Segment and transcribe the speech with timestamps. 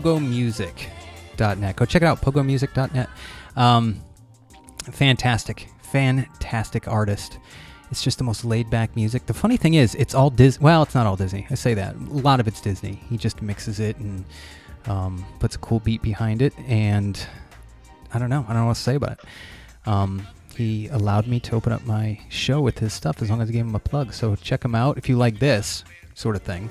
[0.00, 1.76] pogomusic.net.
[1.76, 3.08] Go check it out, pogomusic.net.
[3.56, 4.00] Um,
[4.90, 7.38] fantastic, fantastic artist.
[7.90, 9.26] It's just the most laid back music.
[9.26, 10.64] The funny thing is, it's all Disney.
[10.64, 11.46] Well, it's not all Disney.
[11.50, 11.94] I say that.
[11.94, 13.00] A lot of it's Disney.
[13.08, 14.24] He just mixes it and
[14.86, 16.54] um, puts a cool beat behind it.
[16.66, 17.24] And
[18.12, 18.44] I don't know.
[18.48, 19.20] I don't know what to say about it.
[19.86, 23.48] Um, he allowed me to open up my show with his stuff as long as
[23.48, 24.12] I gave him a plug.
[24.12, 25.84] So check him out if you like this
[26.14, 26.70] sort of thing.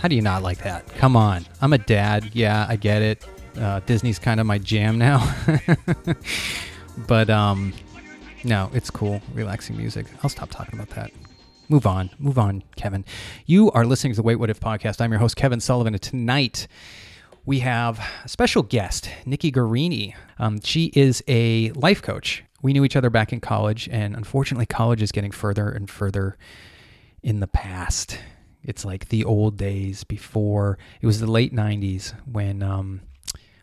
[0.00, 0.86] How do you not like that?
[0.94, 1.44] Come on.
[1.60, 2.30] I'm a dad.
[2.32, 3.26] Yeah, I get it.
[3.60, 5.34] Uh, Disney's kind of my jam now.
[7.08, 7.72] but um,
[8.44, 9.20] no, it's cool.
[9.34, 10.06] Relaxing music.
[10.22, 11.10] I'll stop talking about that.
[11.68, 12.10] Move on.
[12.18, 13.04] Move on, Kevin.
[13.44, 15.00] You are listening to the Wait What If podcast.
[15.00, 15.94] I'm your host, Kevin Sullivan.
[15.94, 16.68] And tonight,
[17.44, 20.14] we have a special guest, Nicki Gorini.
[20.38, 22.44] Um, she is a life coach.
[22.62, 26.36] We knew each other back in college, and unfortunately, college is getting further and further
[27.22, 28.18] in the past.
[28.62, 30.78] It's like the old days before.
[31.00, 33.00] It was the late 90s when um,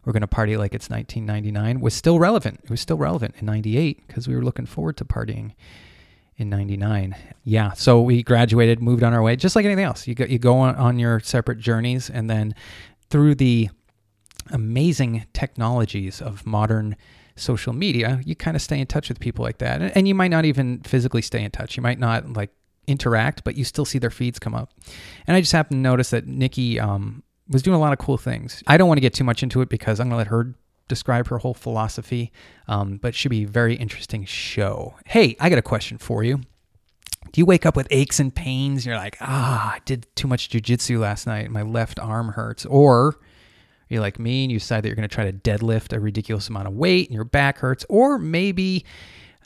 [0.05, 2.61] we're going to party like it's 1999 was still relevant.
[2.63, 5.53] It was still relevant in 98 because we were looking forward to partying
[6.37, 7.15] in 99.
[7.43, 10.07] Yeah, so we graduated, moved on our way, just like anything else.
[10.07, 12.55] You go, you go on, on your separate journeys, and then
[13.09, 13.69] through the
[14.51, 16.95] amazing technologies of modern
[17.35, 19.81] social media, you kind of stay in touch with people like that.
[19.81, 21.75] And, and you might not even physically stay in touch.
[21.75, 22.51] You might not like
[22.87, 24.71] interact, but you still see their feeds come up.
[25.27, 28.17] And I just happened to notice that Nicki um, was doing a lot of cool
[28.17, 28.63] things.
[28.67, 30.55] I don't want to get too much into it because I'm going to let her
[30.87, 32.31] describe her whole philosophy,
[32.67, 34.95] um, but should be a very interesting show.
[35.05, 36.41] Hey, I got a question for you.
[37.31, 38.85] Do you wake up with aches and pains?
[38.85, 41.49] You're like, ah, I did too much jujitsu last night.
[41.49, 42.65] My left arm hurts.
[42.67, 43.19] Or
[43.89, 46.49] you're like me and you decide that you're going to try to deadlift a ridiculous
[46.49, 47.85] amount of weight and your back hurts.
[47.89, 48.85] Or maybe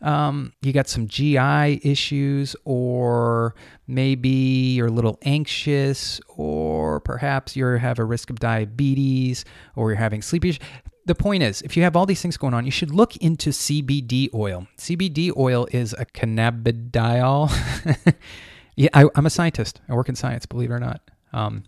[0.01, 3.55] um, you got some GI issues, or
[3.87, 9.45] maybe you're a little anxious, or perhaps you have a risk of diabetes,
[9.75, 10.59] or you're having sleep issues.
[11.05, 13.49] The point is, if you have all these things going on, you should look into
[13.49, 14.67] CBD oil.
[14.77, 17.51] CBD oil is a cannabidiol.
[18.75, 19.81] yeah, I, am a scientist.
[19.89, 21.01] I work in science, believe it or not.
[21.33, 21.63] Um,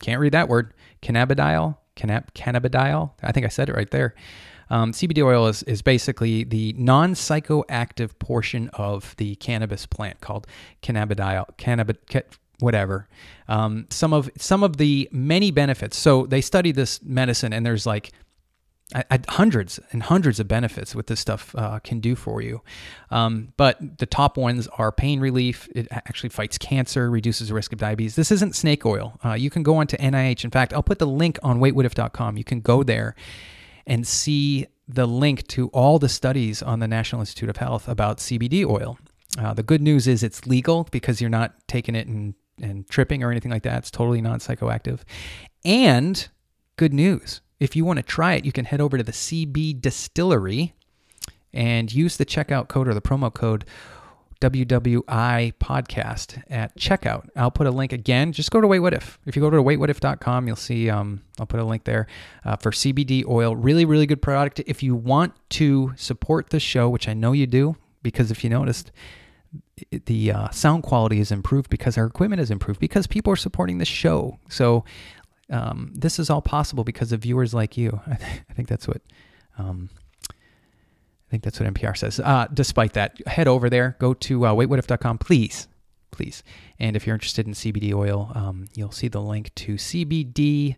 [0.00, 0.72] can't read that word.
[1.02, 3.12] Cannabidiol, cannab- cannabidiol.
[3.22, 4.14] I think I said it right there.
[4.68, 10.46] Um, CBD oil is, is basically the non psychoactive portion of the cannabis plant called
[10.82, 11.96] cannabidiol, cannabis,
[12.58, 13.08] whatever.
[13.48, 15.96] Um, some of some of the many benefits.
[15.96, 18.12] So they study this medicine, and there's like
[18.94, 22.62] I, I, hundreds and hundreds of benefits what this stuff uh, can do for you.
[23.10, 25.68] Um, but the top ones are pain relief.
[25.74, 28.14] It actually fights cancer, reduces the risk of diabetes.
[28.14, 29.18] This isn't snake oil.
[29.24, 30.44] Uh, you can go onto NIH.
[30.44, 32.36] In fact, I'll put the link on waitwhatif.com.
[32.36, 33.16] You can go there
[33.88, 38.18] and see the link to all the studies on the National Institute of Health about
[38.18, 38.98] CBD oil.
[39.36, 43.24] Uh, the good news is it's legal because you're not taking it and, and tripping
[43.24, 43.78] or anything like that.
[43.78, 45.00] It's totally non psychoactive.
[45.64, 46.28] And
[46.76, 50.72] good news if you want to try it, you can head over to the CBDistillery
[51.52, 53.64] and use the checkout code or the promo code
[54.40, 57.28] WWI podcast at checkout.
[57.34, 58.32] I'll put a link again.
[58.32, 59.18] Just go to Wait What If.
[59.24, 62.06] If you go to waitwhatif.com, you'll see, um, I'll put a link there
[62.44, 63.56] uh, for CBD oil.
[63.56, 64.60] Really, really good product.
[64.66, 68.50] If you want to support the show, which I know you do, because if you
[68.50, 68.92] noticed,
[69.90, 73.78] the uh, sound quality is improved because our equipment is improved because people are supporting
[73.78, 74.38] the show.
[74.48, 74.84] So
[75.50, 78.00] um, this is all possible because of viewers like you.
[78.06, 79.02] I, th- I think that's what.
[79.58, 79.90] Um,
[80.30, 82.20] I think that's what NPR says.
[82.20, 85.66] Uh, despite that, head over there, go to uh, waitwhatif.com, please,
[86.12, 86.44] please.
[86.78, 90.76] And if you're interested in CBD oil, um, you'll see the link to CBD,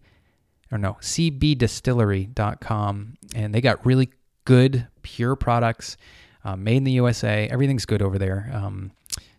[0.73, 3.15] or no, cbdistillery.com.
[3.35, 4.09] And they got really
[4.47, 5.99] good, pure products
[6.45, 7.47] uh, made in the USA.
[7.49, 8.51] Everything's good over there.
[8.55, 8.93] Um,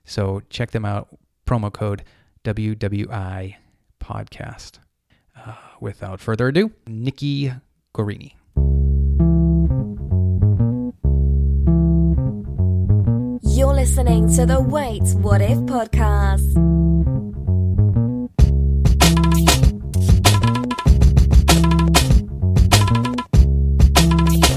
[0.05, 1.07] so check them out.
[1.47, 2.03] Promo code
[2.43, 3.55] WWI
[3.99, 4.77] podcast.
[5.81, 7.53] Without further ado, Nicki
[7.95, 8.33] Gorini.
[13.41, 16.55] You're listening to the Wait What If podcast.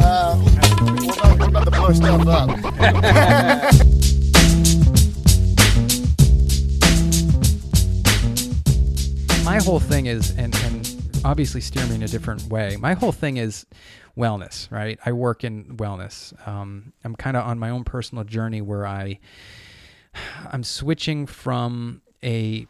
[0.04, 2.48] Uh, we're, about, we're about stuff up.
[9.44, 10.81] My whole thing is, and, and
[11.24, 12.76] obviously steer me in a different way.
[12.78, 13.66] My whole thing is
[14.16, 14.98] wellness, right?
[15.04, 16.34] I work in wellness.
[16.46, 19.18] Um, I'm kind of on my own personal journey where I
[20.50, 22.66] I'm switching from a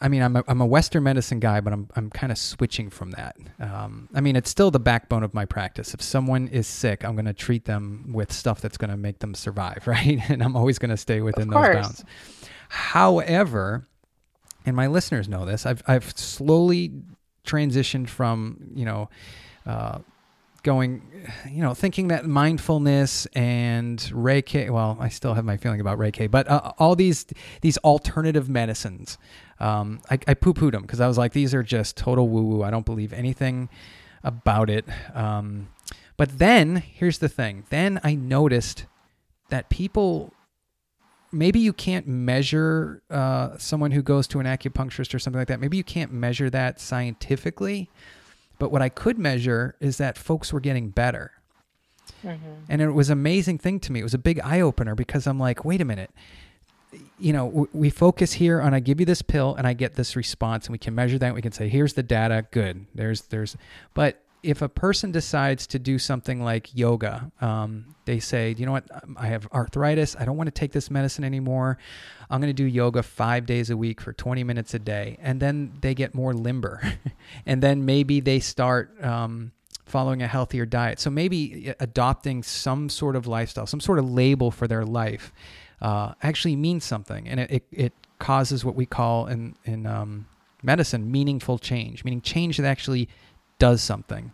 [0.00, 2.90] I mean, I'm a, I'm a Western medicine guy, but I'm, I'm kind of switching
[2.90, 3.36] from that.
[3.58, 5.94] Um, I mean, it's still the backbone of my practice.
[5.94, 9.20] If someone is sick, I'm going to treat them with stuff that's going to make
[9.20, 10.20] them survive, right?
[10.28, 12.04] And I'm always going to stay within those bounds.
[12.68, 13.88] However,
[14.66, 16.92] and my listeners know this, I've I've slowly
[17.44, 19.08] transitioned from you know.
[19.66, 19.98] Uh,
[20.64, 21.02] going,
[21.48, 24.68] you know, thinking that mindfulness and Reiki.
[24.70, 27.26] Well, I still have my feeling about Reiki, but uh, all these
[27.60, 29.16] these alternative medicines,
[29.60, 32.42] um, I, I poo pooed them because I was like, these are just total woo
[32.42, 32.62] woo.
[32.62, 33.68] I don't believe anything
[34.24, 34.86] about it.
[35.14, 35.68] Um,
[36.16, 37.64] but then here's the thing.
[37.70, 38.86] Then I noticed
[39.50, 40.32] that people.
[41.34, 45.60] Maybe you can't measure uh, someone who goes to an acupuncturist or something like that.
[45.60, 47.90] Maybe you can't measure that scientifically,
[48.58, 51.32] but what I could measure is that folks were getting better.
[52.24, 52.64] Mm-hmm.
[52.68, 54.00] And it was an amazing thing to me.
[54.00, 56.10] It was a big eye opener because I'm like, wait a minute.
[57.18, 59.94] You know, w- we focus here on I give you this pill and I get
[59.94, 61.34] this response, and we can measure that.
[61.34, 62.46] We can say, here's the data.
[62.50, 62.86] Good.
[62.94, 63.56] There's, there's,
[63.92, 68.72] but if a person decides to do something like yoga, um, they say, you know
[68.72, 68.84] what,
[69.16, 70.14] I have arthritis.
[70.18, 71.78] I don't want to take this medicine anymore.
[72.28, 75.18] I'm going to do yoga five days a week for 20 minutes a day.
[75.20, 76.82] And then they get more limber.
[77.46, 79.52] and then maybe they start um,
[79.86, 81.00] following a healthier diet.
[81.00, 85.32] So maybe adopting some sort of lifestyle, some sort of label for their life
[85.80, 87.26] uh, actually means something.
[87.26, 90.24] And it, it, it, causes what we call in, in um,
[90.62, 93.08] medicine meaningful change, meaning change that actually
[93.58, 94.32] does something.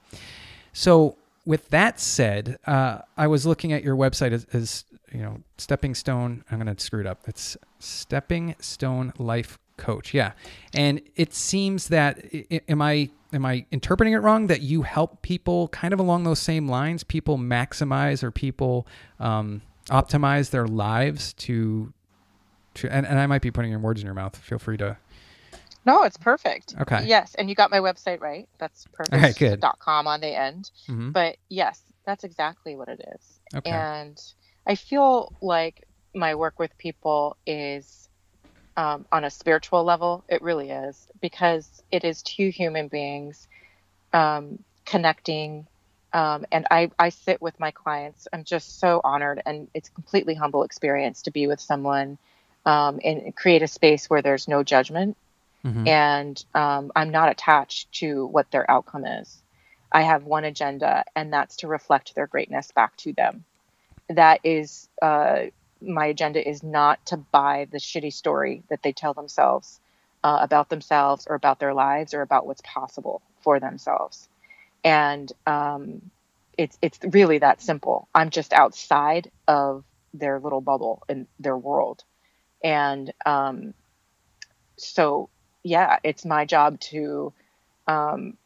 [0.72, 5.40] So, with that said, uh, I was looking at your website as, as you know,
[5.58, 6.44] Stepping Stone.
[6.50, 7.22] I'm going to screw it up.
[7.26, 10.14] It's Stepping Stone Life Coach.
[10.14, 10.32] Yeah,
[10.74, 12.24] and it seems that
[12.68, 14.46] am I am I interpreting it wrong?
[14.48, 17.02] That you help people kind of along those same lines.
[17.04, 18.86] People maximize or people
[19.18, 21.92] um, optimize their lives to
[22.74, 22.92] to.
[22.92, 24.36] And, and I might be putting your words in your mouth.
[24.36, 24.96] Feel free to
[25.84, 26.74] no, it's perfect.
[26.80, 27.06] Okay.
[27.06, 28.48] Yes, and you got my website right.
[28.58, 29.14] That's perfect.
[29.14, 29.60] Okay, good.
[29.60, 30.70] Dot com on the end.
[30.88, 31.10] Mm-hmm.
[31.10, 33.40] But yes, that's exactly what it is.
[33.54, 33.70] Okay.
[33.70, 34.20] And
[34.66, 38.08] I feel like my work with people is
[38.76, 40.24] um, on a spiritual level.
[40.28, 43.48] It really is because it is two human beings
[44.12, 45.66] um, connecting.
[46.12, 48.26] Um, and I, I sit with my clients.
[48.32, 52.18] I'm just so honored, and it's a completely humble experience to be with someone
[52.66, 55.16] um, and create a space where there's no judgment
[55.64, 55.86] mm-hmm.
[55.86, 59.42] and um, I'm not attached to what their outcome is.
[59.92, 63.44] I have one agenda, and that's to reflect their greatness back to them.
[64.08, 65.44] That is, uh,
[65.80, 69.80] my agenda is not to buy the shitty story that they tell themselves
[70.22, 74.28] uh, about themselves or about their lives or about what's possible for themselves.
[74.84, 76.10] And um,
[76.56, 78.08] it's it's really that simple.
[78.14, 79.84] I'm just outside of
[80.14, 82.04] their little bubble in their world,
[82.62, 83.74] and um,
[84.76, 85.28] so
[85.62, 87.32] yeah, it's my job to
[87.86, 88.36] um,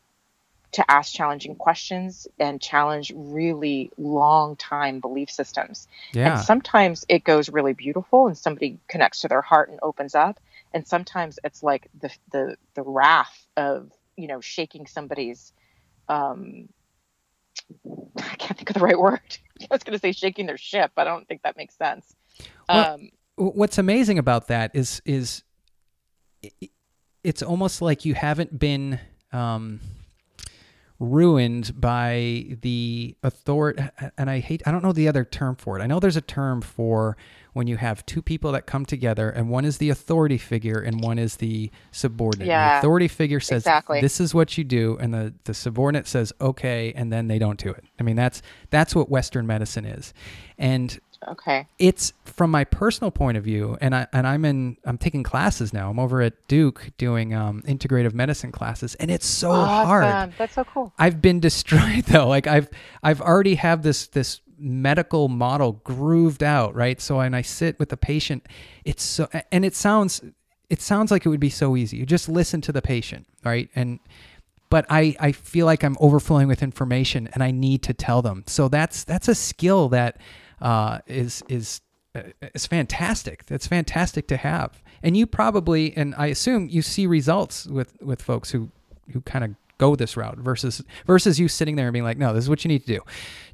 [0.74, 5.86] to ask challenging questions and challenge really long time belief systems.
[6.12, 6.34] Yeah.
[6.34, 10.40] And sometimes it goes really beautiful and somebody connects to their heart and opens up.
[10.72, 15.52] And sometimes it's like the the the wrath of, you know, shaking somebody's
[16.08, 16.68] um
[18.18, 19.20] I can't think of the right word.
[19.60, 20.90] I was gonna say shaking their ship.
[20.96, 22.16] I don't think that makes sense.
[22.68, 25.44] Well, um, what's amazing about that is is
[27.24, 29.00] it's almost like you haven't been
[29.32, 29.80] um,
[31.00, 33.82] ruined by the authority.
[34.16, 35.82] And I hate, I don't know the other term for it.
[35.82, 37.16] I know there's a term for
[37.54, 41.00] when you have two people that come together and one is the authority figure and
[41.00, 42.48] one is the subordinate.
[42.48, 44.00] Yeah, the authority figure says, exactly.
[44.00, 44.98] this is what you do.
[45.00, 46.92] And the, the subordinate says, okay.
[46.94, 47.84] And then they don't do it.
[47.98, 50.12] I mean, that's, that's what Western medicine is.
[50.58, 51.66] And Okay.
[51.78, 55.72] It's from my personal point of view, and I and I'm in I'm taking classes
[55.72, 55.90] now.
[55.90, 59.86] I'm over at Duke doing um, integrative medicine classes, and it's so awesome.
[59.86, 60.32] hard.
[60.38, 60.92] That's so cool.
[60.98, 62.28] I've been destroyed though.
[62.28, 62.68] Like I've
[63.02, 67.00] I've already have this this medical model grooved out, right?
[67.00, 68.46] So when I sit with the patient,
[68.84, 70.22] it's so and it sounds
[70.70, 71.98] it sounds like it would be so easy.
[71.98, 73.68] You just listen to the patient, right?
[73.74, 74.00] And
[74.70, 78.42] but I, I feel like I'm overflowing with information and I need to tell them.
[78.48, 80.16] So that's that's a skill that
[80.60, 81.80] uh, is is
[82.14, 82.22] uh,
[82.54, 83.46] is fantastic.
[83.46, 84.82] That's fantastic to have.
[85.02, 88.70] And you probably, and I assume you see results with with folks who
[89.12, 92.32] who kind of go this route versus versus you sitting there and being like, no,
[92.32, 93.00] this is what you need to do.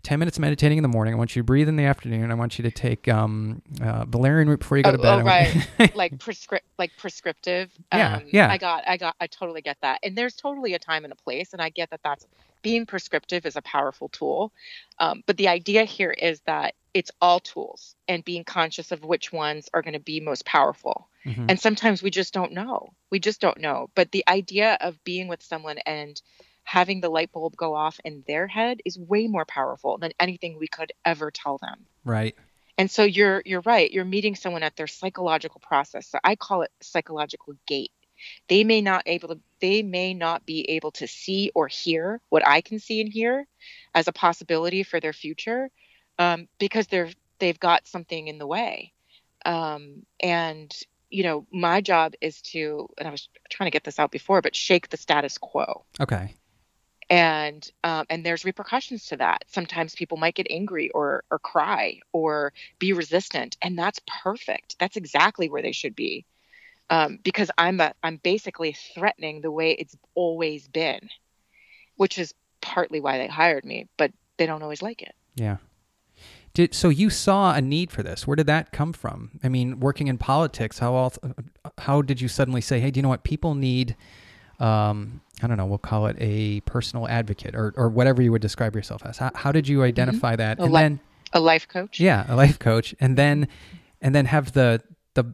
[0.02, 1.14] Ten minutes meditating in the morning.
[1.14, 2.30] I want you to breathe in the afternoon.
[2.30, 5.20] I want you to take um, uh, valerian root before you go oh, to bed.
[5.20, 7.70] Oh, right, like prescript, like prescriptive.
[7.92, 8.50] Yeah, um, yeah.
[8.50, 10.00] I got, I got, I totally get that.
[10.02, 12.00] And there's totally a time and a place, and I get that.
[12.04, 12.26] That's
[12.62, 14.52] being prescriptive is a powerful tool.
[14.98, 19.32] Um, but the idea here is that it's all tools and being conscious of which
[19.32, 21.08] ones are going to be most powerful.
[21.24, 21.46] Mm-hmm.
[21.48, 22.90] And sometimes we just don't know.
[23.10, 23.90] We just don't know.
[23.94, 26.20] But the idea of being with someone and
[26.64, 30.58] having the light bulb go off in their head is way more powerful than anything
[30.58, 31.86] we could ever tell them.
[32.04, 32.36] Right.
[32.78, 36.62] and so you're you're right you're meeting someone at their psychological process so i call
[36.62, 37.92] it psychological gate
[38.48, 42.46] they may not able to they may not be able to see or hear what
[42.46, 43.46] i can see and hear
[43.94, 45.70] as a possibility for their future
[46.20, 47.08] um, because they're
[47.38, 48.92] they've got something in the way.
[49.44, 50.72] Um, and
[51.08, 54.40] you know my job is to and i was trying to get this out before
[54.42, 55.84] but shake the status quo.
[55.98, 56.36] Okay.
[57.08, 59.42] and um, and there's repercussions to that.
[59.48, 64.76] Sometimes people might get angry or or cry or be resistant and that's perfect.
[64.78, 66.26] That's exactly where they should be.
[66.90, 71.08] Um, because i'm a i'm basically threatening the way it's always been
[71.96, 75.14] which is partly why they hired me but they don't always like it.
[75.36, 75.58] Yeah.
[76.52, 78.26] Did so you saw a need for this?
[78.26, 79.38] Where did that come from?
[79.44, 81.18] I mean, working in politics, how else,
[81.78, 83.96] how did you suddenly say, "Hey, do you know what people need?"
[84.58, 85.66] Um, I don't know.
[85.66, 89.18] We'll call it a personal advocate or or whatever you would describe yourself as.
[89.18, 90.58] How, how did you identify that?
[90.58, 91.00] A and li- then,
[91.32, 93.46] a life coach yeah, a life coach, and then
[94.00, 94.82] and then have the
[95.14, 95.32] the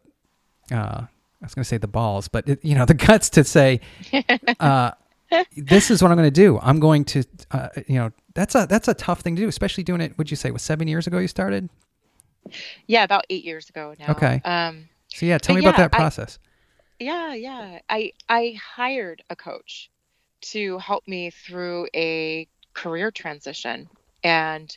[0.70, 3.44] uh, I was going to say the balls, but it, you know the guts to
[3.44, 3.80] say,
[4.60, 4.90] uh,
[5.56, 6.58] "This is what I'm going to do.
[6.60, 9.84] I'm going to," uh, you know, that's a that's a tough thing to do, especially
[9.84, 10.16] doing it.
[10.18, 11.68] Would you say was seven years ago you started?
[12.86, 14.40] yeah about eight years ago now Okay.
[14.44, 16.38] um So yeah, tell me about yeah, that I- process.
[17.00, 17.80] Yeah, yeah.
[17.90, 19.90] I I hired a coach
[20.52, 23.88] to help me through a career transition
[24.22, 24.76] and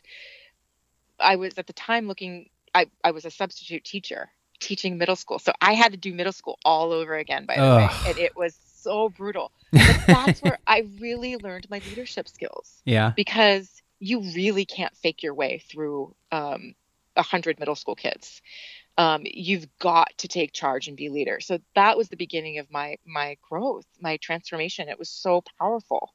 [1.20, 4.30] I was at the time looking I I was a substitute teacher
[4.60, 5.38] teaching middle school.
[5.40, 8.36] So I had to do middle school all over again by the way and it
[8.36, 9.52] was so brutal.
[9.72, 13.14] But that's where I really learned my leadership skills yeah.
[13.16, 16.74] because you really can't fake your way through um,
[17.16, 18.42] a hundred middle school kids.
[18.98, 21.40] Um, you've got to take charge and be leader.
[21.40, 24.90] So that was the beginning of my my growth, my transformation.
[24.90, 26.12] It was so powerful,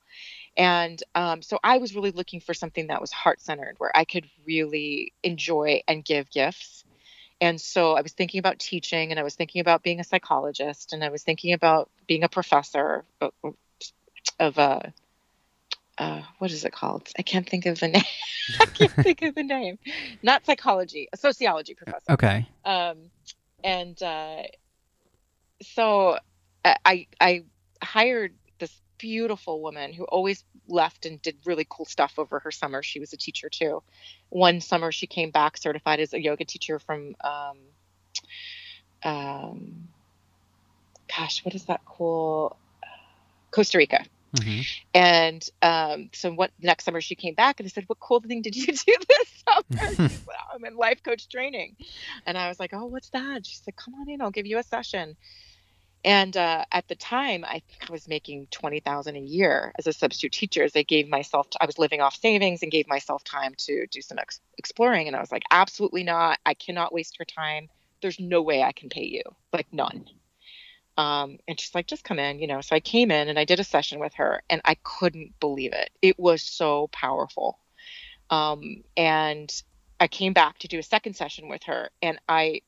[0.57, 4.05] and um, so I was really looking for something that was heart centered, where I
[4.05, 6.84] could really enjoy and give gifts.
[7.41, 10.93] And so I was thinking about teaching, and I was thinking about being a psychologist,
[10.93, 13.33] and I was thinking about being a professor of,
[14.39, 14.81] of uh,
[15.99, 17.09] uh, what is it called?
[17.19, 18.03] I can't think of the name.
[18.61, 19.79] I can't think of the name.
[20.23, 22.13] Not psychology, a sociology professor.
[22.13, 22.49] Okay.
[22.65, 23.11] Um,
[23.63, 24.43] and uh,
[25.63, 26.19] so
[26.65, 27.45] I- I I
[27.83, 28.35] hired
[28.99, 32.83] beautiful woman who always left and did really cool stuff over her summer.
[32.83, 33.83] She was a teacher too.
[34.31, 37.59] One summer she came back certified as a yoga teacher from um,
[39.05, 39.89] um,
[41.17, 42.57] gosh, what is that cool?
[43.51, 44.05] Costa Rica.
[44.37, 44.61] hmm
[44.95, 48.43] And um, so what next summer she came back and I said, What cool thing
[48.43, 49.95] did you do this summer?
[49.97, 51.77] Said, "Oh, I'm in life coach training.
[52.27, 53.47] And I was like, Oh, what's that?
[53.47, 55.17] She said, Come on in, I'll give you a session.
[56.05, 59.87] And uh, at the time, I think I was making twenty thousand a year as
[59.87, 60.63] a substitute teacher.
[60.63, 64.03] As I gave myself, I was living off savings and gave myself time to do
[64.03, 65.07] some ex- exploring.
[65.07, 66.39] And I was like, absolutely not.
[66.45, 67.71] I cannot waste your time.
[68.03, 70.05] There's no way I can pay you, like none.
[70.99, 72.61] Um, and she's like, just come in, you know.
[72.61, 75.73] So I came in and I did a session with her, and I couldn't believe
[75.73, 75.91] it.
[76.03, 77.59] It was so powerful.
[78.31, 79.51] Um, and
[79.99, 82.61] I came back to do a second session with her, and I,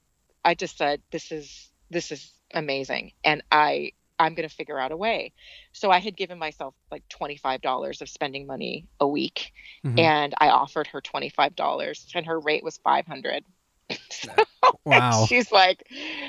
[0.45, 4.93] I just said, this is this is amazing, and I I'm going to figure out
[4.93, 5.33] a way.
[5.73, 9.53] So I had given myself like $25 of spending money a week,
[9.85, 9.99] Mhm.
[9.99, 13.45] and I offered her $25, and her rate was 500.
[14.85, 15.25] Wow.
[15.29, 15.87] She's like,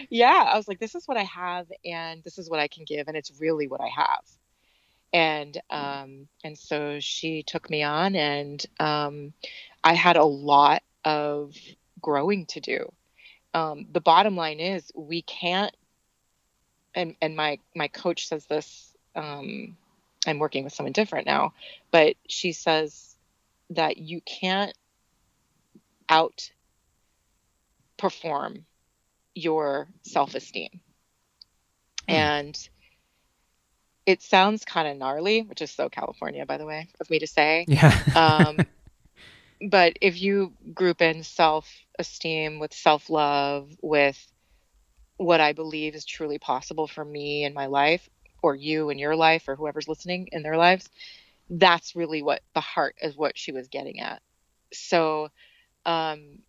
[0.09, 0.49] yeah.
[0.51, 3.07] I was like, this is what I have, and this is what I can give,
[3.07, 4.23] and it's really what I have.
[5.13, 9.33] And um, and so she took me on, and um,
[9.83, 11.55] I had a lot of
[12.01, 12.91] growing to do.
[13.57, 15.75] Um, the bottom line is, we can't.
[16.95, 18.95] And and my my coach says this.
[19.15, 19.77] Um,
[20.27, 21.53] I'm working with someone different now,
[21.91, 23.15] but she says
[23.71, 24.73] that you can't
[26.09, 26.51] out
[27.97, 28.65] perform
[29.35, 30.69] your self-esteem
[32.07, 32.13] Hmm.
[32.13, 32.69] and
[34.05, 37.27] it sounds kind of gnarly which is so california by the way of me to
[37.27, 37.91] say Yeah.
[38.15, 38.57] um,
[39.69, 41.23] but if you group in
[41.97, 44.31] self-esteem with self-love with
[45.17, 48.07] what i believe is truly possible for me in my life
[48.41, 50.89] or you in your life or whoever's listening in their lives
[51.49, 54.21] that's really what the heart is what she was getting at.
[54.73, 55.29] So
[55.85, 56.39] um,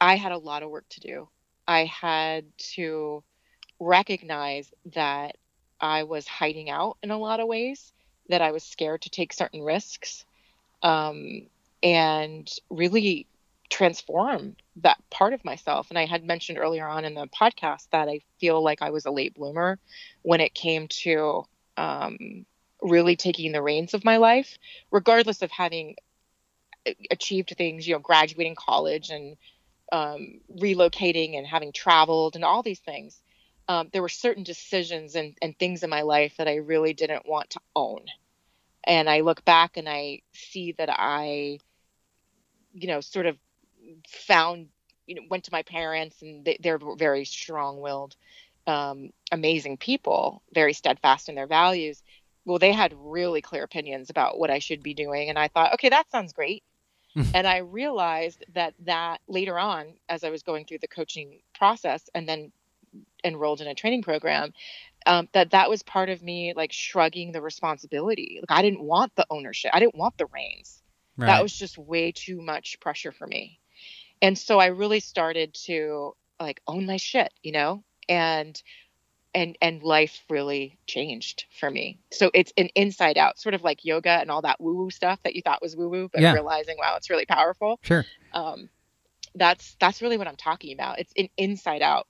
[0.00, 1.28] i had a lot of work to do.
[1.66, 2.44] I had
[2.74, 3.24] to
[3.80, 5.36] recognize that
[5.80, 7.92] i was hiding out in a lot of ways
[8.30, 10.24] that i was scared to take certain risks
[10.82, 11.42] um,
[11.82, 13.26] and really
[13.68, 15.88] transform that part of myself.
[15.90, 19.06] And I had mentioned earlier on in the podcast that I feel like I was
[19.06, 19.78] a late bloomer
[20.22, 21.44] when it came to
[21.76, 22.46] um,
[22.82, 24.58] really taking the reins of my life,
[24.90, 25.96] regardless of having
[27.10, 29.36] achieved things, you know, graduating college and
[29.92, 33.20] um, relocating and having traveled and all these things,
[33.68, 37.26] um, there were certain decisions and, and things in my life that I really didn't
[37.26, 38.04] want to own.
[38.84, 41.58] And I look back and I see that I,
[42.72, 43.36] you know, sort of
[44.08, 44.68] found,
[45.06, 48.16] you know, went to my parents and they, they're very strong willed,
[48.66, 52.02] um, amazing people, very steadfast in their values.
[52.44, 55.28] Well, they had really clear opinions about what I should be doing.
[55.28, 56.62] And I thought, okay, that sounds great.
[57.34, 62.08] and I realized that that later on, as I was going through the coaching process
[62.14, 62.52] and then
[63.24, 64.52] enrolled in a training program,
[65.06, 68.40] um, that that was part of me like shrugging the responsibility.
[68.42, 69.70] Like I didn't want the ownership.
[69.72, 70.82] I didn't want the reins.
[71.16, 71.26] Right.
[71.26, 73.58] That was just way too much pressure for me.
[74.22, 77.84] And so I really started to like own my shit, you know?
[78.08, 78.60] And
[79.34, 81.98] and and life really changed for me.
[82.10, 85.20] So it's an inside out, sort of like yoga and all that woo woo stuff
[85.24, 86.32] that you thought was woo woo, but Yeah.
[86.32, 87.78] realizing wow, it's really powerful.
[87.82, 88.04] Sure.
[88.32, 88.70] Um,
[89.34, 90.98] that's that's really what I'm talking about.
[90.98, 92.06] It's an inside out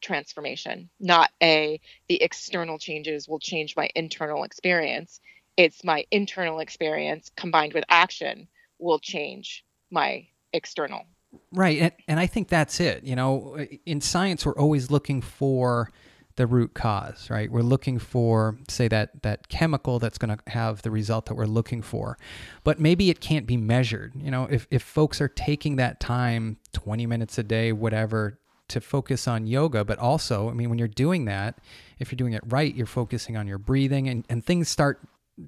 [0.00, 5.20] transformation, not a the external changes will change my internal experience.
[5.56, 8.48] It's my internal experience combined with action
[8.78, 11.04] will change my external.
[11.52, 11.80] Right.
[11.80, 13.04] And, and I think that's it.
[13.04, 15.90] You know, in science, we're always looking for
[16.36, 17.50] the root cause, right?
[17.50, 21.44] We're looking for, say, that, that chemical that's going to have the result that we're
[21.44, 22.16] looking for.
[22.64, 24.14] But maybe it can't be measured.
[24.16, 28.38] You know, if, if folks are taking that time, 20 minutes a day, whatever,
[28.68, 31.58] to focus on yoga, but also, I mean, when you're doing that,
[31.98, 35.00] if you're doing it right, you're focusing on your breathing and, and things start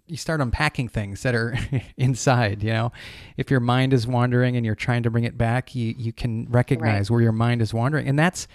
[0.07, 1.57] you start unpacking things that are
[1.97, 2.93] inside you know?
[3.37, 6.47] If your mind is wandering and you're trying to bring it back you you can
[6.51, 8.09] recognize where your mind is wandering.
[8.09, 8.49] And that's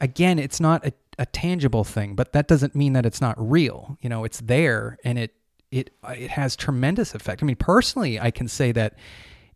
[0.00, 3.98] again it's not a, a tangible thing but that doesn't mean that it's not real.
[4.00, 5.34] You know it's there and it
[5.70, 7.42] it it has tremendous effect.
[7.42, 8.94] I mean personally i can say that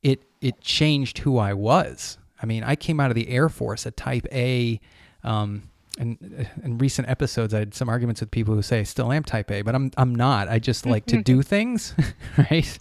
[0.03, 2.19] it it changed who i was.
[2.43, 4.81] I mean i came out of the air force a type a
[5.25, 9.13] um, and in recent episodes, I had some arguments with people who say I still
[9.13, 10.49] am type A, but I'm I'm not.
[10.49, 11.95] I just like to do things,
[12.39, 12.79] right?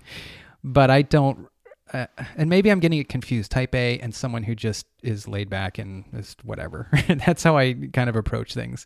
[0.64, 1.48] But I don't.
[1.92, 3.52] Uh, and maybe I'm getting it confused.
[3.52, 6.90] Type A and someone who just is laid back and is whatever.
[7.08, 8.86] That's how I kind of approach things,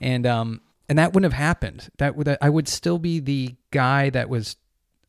[0.00, 1.88] and um and that wouldn't have happened.
[1.98, 4.56] That would I would still be the guy that was,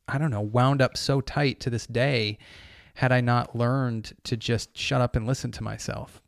[0.07, 2.39] I don't know, wound up so tight to this day,
[2.95, 6.21] had I not learned to just shut up and listen to myself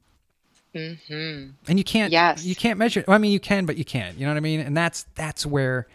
[0.75, 1.49] Mm-hmm.
[1.67, 2.45] and you can't Yes.
[2.45, 4.41] you can't measure well, i mean you can but you can't you know what i
[4.41, 5.87] mean and that's that's where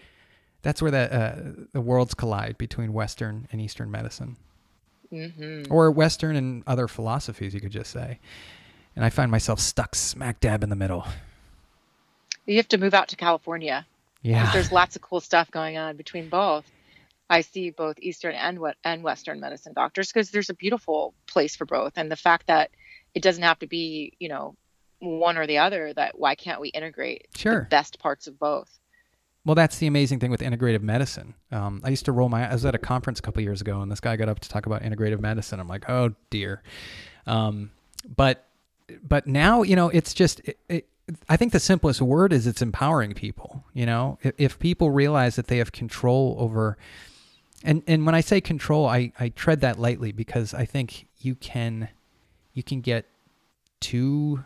[0.63, 4.37] that's where the uh, the worlds collide between western and eastern medicine
[5.13, 5.73] Mm-hmm.
[5.73, 8.19] or western and other philosophies you could just say
[8.97, 11.07] and i find myself stuck smack dab in the middle
[12.47, 13.87] You have to move out to California.
[14.23, 16.65] yeah There's lots of cool stuff going on between both.
[17.31, 21.65] I see both Eastern and and Western medicine doctors because there's a beautiful place for
[21.65, 22.71] both, and the fact that
[23.15, 24.55] it doesn't have to be, you know,
[25.05, 25.93] one or the other.
[25.93, 27.61] That why can't we integrate Sure.
[27.61, 28.79] the best parts of both?
[29.47, 31.35] Well, that's the amazing thing with integrative medicine.
[31.53, 32.49] Um, I used to roll my.
[32.49, 34.49] I was at a conference a couple years ago, and this guy got up to
[34.49, 35.61] talk about integrative medicine.
[35.61, 36.63] I'm like, oh dear.
[37.27, 37.71] Um,
[38.17, 38.47] but
[39.07, 40.41] but now you know, it's just.
[40.41, 40.89] It, it,
[41.29, 43.65] I think the simplest word is it's empowering people.
[43.75, 46.79] You know, if, if people realize that they have control over,
[47.63, 51.35] and and when I say control, I I tread that lightly because I think you
[51.35, 51.91] can,
[52.55, 53.05] you can get
[53.81, 54.45] too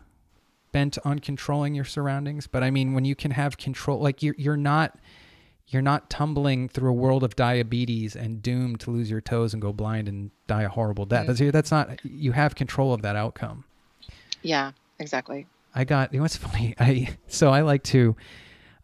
[0.72, 4.34] bent on controlling your surroundings but i mean when you can have control like you're
[4.38, 4.98] you're not
[5.68, 9.60] you're not tumbling through a world of diabetes and doomed to lose your toes and
[9.60, 11.26] go blind and die a horrible death.
[11.26, 13.64] That's, that's not you have control of that outcome.
[14.42, 15.46] Yeah, exactly.
[15.74, 16.74] i got you know what's funny?
[16.80, 18.16] I so i like to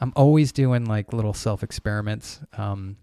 [0.01, 2.97] i'm always doing like little self experiments um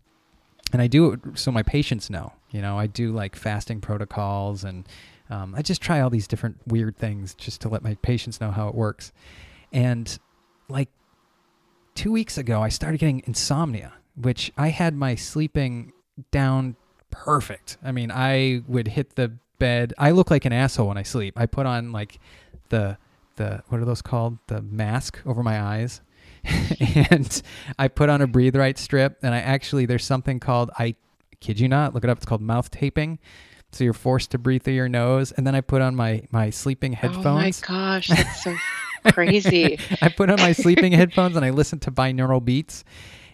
[0.72, 4.64] and i do it so my patients know you know i do like fasting protocols
[4.64, 4.88] and
[5.32, 8.52] um, i just try all these different weird things just to let my patients know
[8.52, 9.12] how it works.
[9.74, 10.20] And
[10.68, 10.90] like
[11.96, 15.94] two weeks ago i started getting insomnia which i had my sleeping
[16.32, 16.76] down
[17.10, 17.78] perfect.
[17.84, 19.94] I mean i would hit the bed.
[19.98, 21.34] I look like an asshole when i sleep.
[21.38, 22.20] I put on like
[22.70, 22.98] the
[23.38, 24.38] the what are those called?
[24.48, 26.02] The mask over my eyes.
[27.10, 27.42] And
[27.80, 30.96] i put on a breathe right strip and i actually there's something called i
[31.40, 32.18] kid you not look it up.
[32.18, 33.20] It's called mouth taping
[33.72, 36.50] so you're forced to breathe through your nose and then i put on my my
[36.50, 38.56] sleeping headphones Oh my gosh, that's so
[39.14, 39.80] crazy.
[40.02, 42.84] I put on my sleeping headphones and I listen to binaural beats,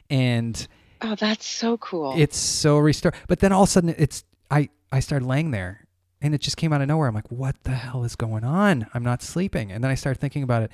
[0.09, 0.67] and
[1.01, 2.13] Oh, that's so cool.
[2.17, 3.11] it's so restore.
[3.27, 5.85] But then all of a sudden, it's I I started laying there,
[6.21, 7.07] and it just came out of nowhere.
[7.09, 8.87] I'm like, what the hell is going on?
[8.93, 9.71] I'm not sleeping.
[9.71, 10.71] And then I started thinking about it.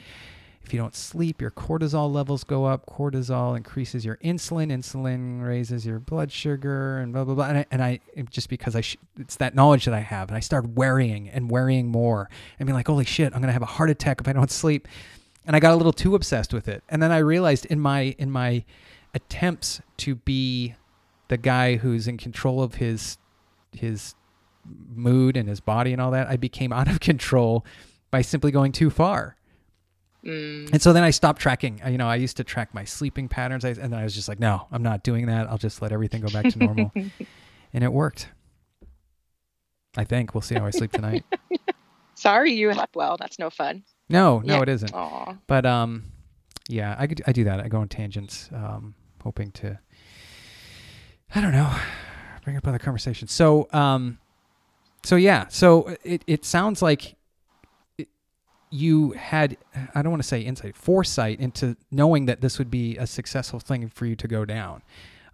[0.64, 2.86] If you don't sleep, your cortisol levels go up.
[2.86, 4.72] Cortisol increases your insulin.
[4.72, 7.46] Insulin raises your blood sugar, and blah blah blah.
[7.48, 8.00] And I, and I
[8.30, 11.52] just because I sh- it's that knowledge that I have, and I started worrying and
[11.52, 14.34] worrying more, and being like, holy shit, I'm gonna have a heart attack if I
[14.34, 14.88] don't sleep.
[15.46, 18.16] And I got a little too obsessed with it, and then I realized in my
[18.18, 18.64] in my
[19.14, 20.76] attempts to be
[21.28, 23.18] the guy who's in control of his
[23.74, 24.16] his
[24.96, 27.66] mood and his body and all that, I became out of control
[28.12, 29.36] by simply going too far.
[30.26, 30.72] Mm.
[30.72, 31.82] And so then I stopped tracking.
[31.86, 34.28] Uh, You know, I used to track my sleeping patterns, and then I was just
[34.30, 35.50] like, no, I'm not doing that.
[35.50, 36.92] I'll just let everything go back to normal,
[37.74, 38.30] and it worked.
[39.96, 41.24] I think we'll see how I sleep tonight.
[42.16, 43.18] Sorry, you slept well.
[43.18, 43.84] That's no fun.
[44.10, 44.62] No, no, Yeah.
[44.62, 44.94] it isn't.
[44.94, 45.36] Aw.
[45.48, 46.06] But um,
[46.68, 47.60] yeah, I could, I do that.
[47.60, 49.78] I go on tangents, um, hoping to,
[51.36, 51.72] I don't know,
[52.44, 53.32] bring up other conversations.
[53.32, 54.20] So um,
[55.04, 57.16] so yeah, so it it sounds like
[58.74, 59.56] you had
[59.94, 63.60] I don't want to say insight, foresight into knowing that this would be a successful
[63.60, 64.82] thing for you to go down,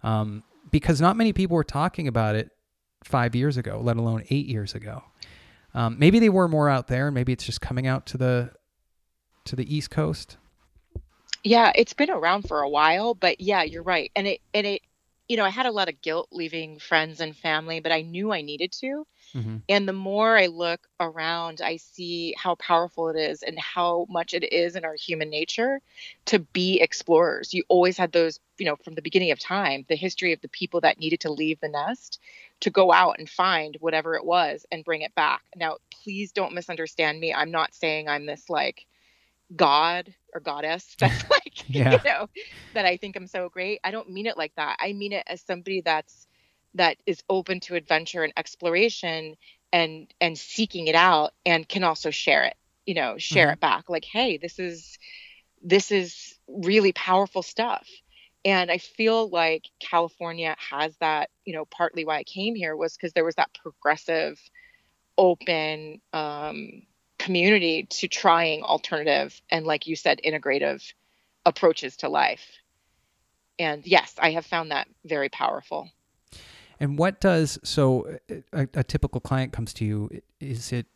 [0.02, 2.50] um, because not many people were talking about it
[3.02, 5.02] five years ago, let alone eight years ago.
[5.72, 8.50] Um, maybe they were more out there, and maybe it's just coming out to the
[9.46, 10.36] to the East Coast.
[11.42, 14.12] Yeah, it's been around for a while, but yeah, you're right.
[14.14, 14.82] And it and it
[15.30, 18.32] you know, I had a lot of guilt leaving friends and family, but I knew
[18.32, 19.06] I needed to.
[19.32, 19.58] Mm-hmm.
[19.68, 24.34] And the more I look around, I see how powerful it is and how much
[24.34, 25.80] it is in our human nature
[26.24, 27.54] to be explorers.
[27.54, 30.48] You always had those, you know, from the beginning of time, the history of the
[30.48, 32.18] people that needed to leave the nest
[32.58, 35.42] to go out and find whatever it was and bring it back.
[35.54, 37.32] Now, please don't misunderstand me.
[37.32, 38.84] I'm not saying I'm this like
[39.54, 41.90] god or goddess that's like Yeah.
[41.90, 42.26] you know
[42.74, 43.80] that I think I'm so great.
[43.84, 44.76] I don't mean it like that.
[44.80, 46.26] I mean it as somebody that's
[46.74, 49.36] that is open to adventure and exploration
[49.72, 52.54] and and seeking it out and can also share it.
[52.86, 53.52] You know, share Mhm.
[53.52, 54.98] it back like, "Hey, this is
[55.62, 57.86] this is really powerful stuff."
[58.44, 62.96] And I feel like California has that, you know, partly why I came here was
[62.96, 64.38] because there was that progressive,
[65.18, 66.82] open um,
[67.20, 70.82] community to trying alternative and, like you said, integrative
[71.44, 72.42] approaches to life.
[73.58, 75.90] And yes, I have found that very powerful.
[76.80, 78.18] And what does so
[78.54, 80.10] a, a typical client comes to you?
[80.40, 80.86] Is it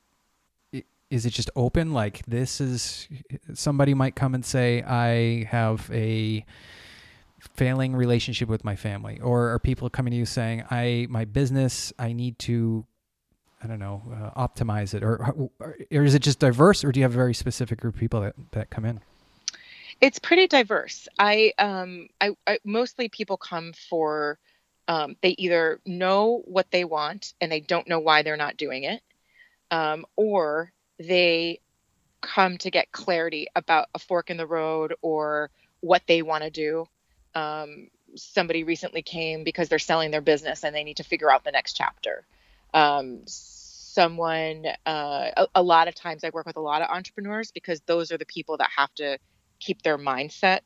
[1.10, 1.92] is it just open?
[1.92, 3.06] Like this is
[3.52, 6.44] somebody might come and say, "I have a
[7.38, 11.92] failing relationship with my family," or are people coming to you saying, "I my business,
[11.98, 12.86] I need to."
[13.64, 14.02] I don't know,
[14.36, 15.16] uh, optimize it, or,
[15.58, 18.00] or or is it just diverse, or do you have a very specific group of
[18.00, 19.00] people that, that come in?
[20.00, 21.08] It's pretty diverse.
[21.18, 24.38] I um I, I mostly people come for
[24.86, 28.84] um, they either know what they want and they don't know why they're not doing
[28.84, 29.02] it,
[29.70, 31.60] um, or they
[32.20, 35.50] come to get clarity about a fork in the road or
[35.80, 36.86] what they want to do.
[37.34, 41.44] Um, somebody recently came because they're selling their business and they need to figure out
[41.44, 42.26] the next chapter.
[42.72, 43.22] Um,
[43.94, 47.80] someone, uh, a, a lot of times I work with a lot of entrepreneurs because
[47.86, 49.18] those are the people that have to
[49.60, 50.60] keep their mindset.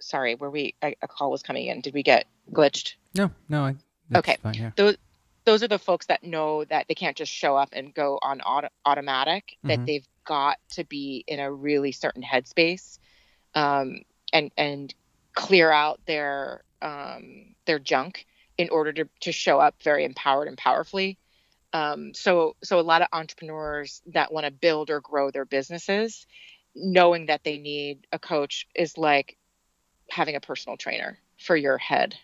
[0.00, 0.74] Sorry, were we?
[0.82, 1.80] A, a call was coming in.
[1.80, 2.94] Did we get glitched?
[3.14, 3.76] No, no, I,
[4.14, 4.36] Okay.
[4.42, 4.70] fine, yeah.
[4.76, 4.96] those
[5.44, 8.40] those are the folks that know that they can't just show up and go on
[8.40, 9.68] auto- automatic Mhm.
[9.68, 12.98] that they've got to be in a really certain headspace
[13.54, 14.94] um, and and
[15.34, 18.26] clear out their um, their junk
[18.58, 21.18] in order to, to show up very empowered and powerfully
[21.72, 26.26] um, so so a lot of entrepreneurs that want to build or grow their businesses
[26.76, 29.38] knowing that they need a coach is like
[30.10, 32.14] having a personal trainer for your head.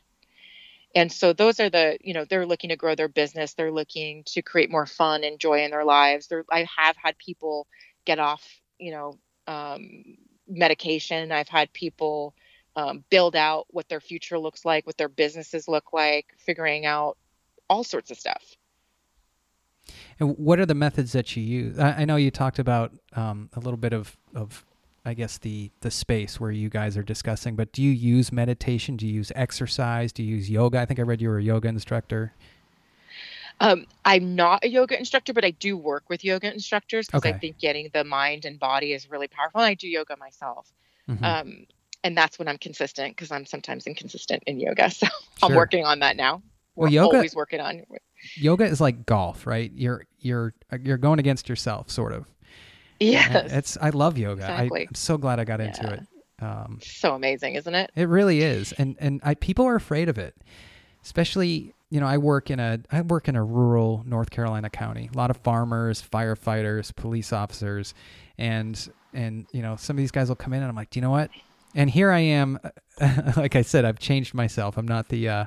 [0.95, 3.55] And so those are the you know they're looking to grow their business.
[3.55, 6.27] They're looking to create more fun and joy in their lives.
[6.27, 7.67] They're, i have had people
[8.05, 8.47] get off
[8.79, 11.33] you know um, medication.
[11.33, 12.35] I've had people
[12.77, 17.17] um, build out what their future looks like what their businesses look like figuring out
[17.69, 18.43] all sorts of stuff
[20.23, 21.79] And what are the methods that you use?
[21.79, 24.65] I, I know you talked about um, a little bit of, of,
[25.05, 27.57] I guess the the space where you guys are discussing.
[27.57, 28.97] But do you use meditation?
[28.97, 30.13] Do you use exercise?
[30.13, 30.79] Do you use yoga?
[30.79, 32.35] I think I read you were a yoga instructor.
[33.61, 37.33] um, i'm not a yoga instructor but i do work with yoga instructors because i
[37.39, 40.67] think getting the mind and body is really powerful and i do yoga myself
[41.09, 41.23] Mhm.
[41.25, 41.67] um,
[42.05, 45.07] and that's when i'm consistent because i'm sometimes inconsistent in yoga so
[45.43, 46.35] i'm working on that now
[46.75, 47.83] Well, We're yoga- always working on
[48.35, 49.71] yoga is like golf, right?
[49.75, 52.27] You're you're you're going against yourself, sort of.
[53.01, 54.43] Yes It's I love yoga.
[54.43, 54.81] Exactly.
[54.83, 56.01] I, I'm so glad I got into it.
[56.41, 60.19] Um, so amazing isn't it It really is, and and I people are afraid of
[60.19, 60.37] it.
[61.05, 65.11] especially you know I work in a I work in a rural North Carolina county.
[65.13, 67.95] A lot of farmers, firefighters, police officers,
[68.39, 70.99] and and you know some of these guys will come in and I'm like, do
[70.99, 71.31] you know what?
[71.75, 72.59] And here I am,
[73.37, 74.77] like I said, I've changed myself.
[74.77, 75.45] I'm not the uh,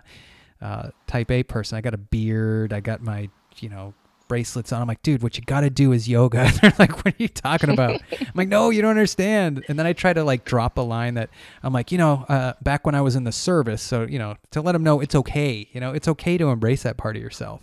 [0.62, 1.78] uh, type A person.
[1.78, 2.74] I got a beard.
[2.74, 3.94] I got my you know
[4.28, 4.82] bracelets on.
[4.82, 6.52] I'm like, dude, what you got to do is yoga.
[6.62, 8.02] They're like, what are you talking about?
[8.20, 9.64] I'm like, no, you don't understand.
[9.68, 11.30] And then I try to like drop a line that
[11.62, 13.84] I'm like, you know, uh, back when I was in the service.
[13.84, 15.68] So, you know, to let them know it's okay.
[15.74, 17.62] You know, it's okay to embrace that part of yourself.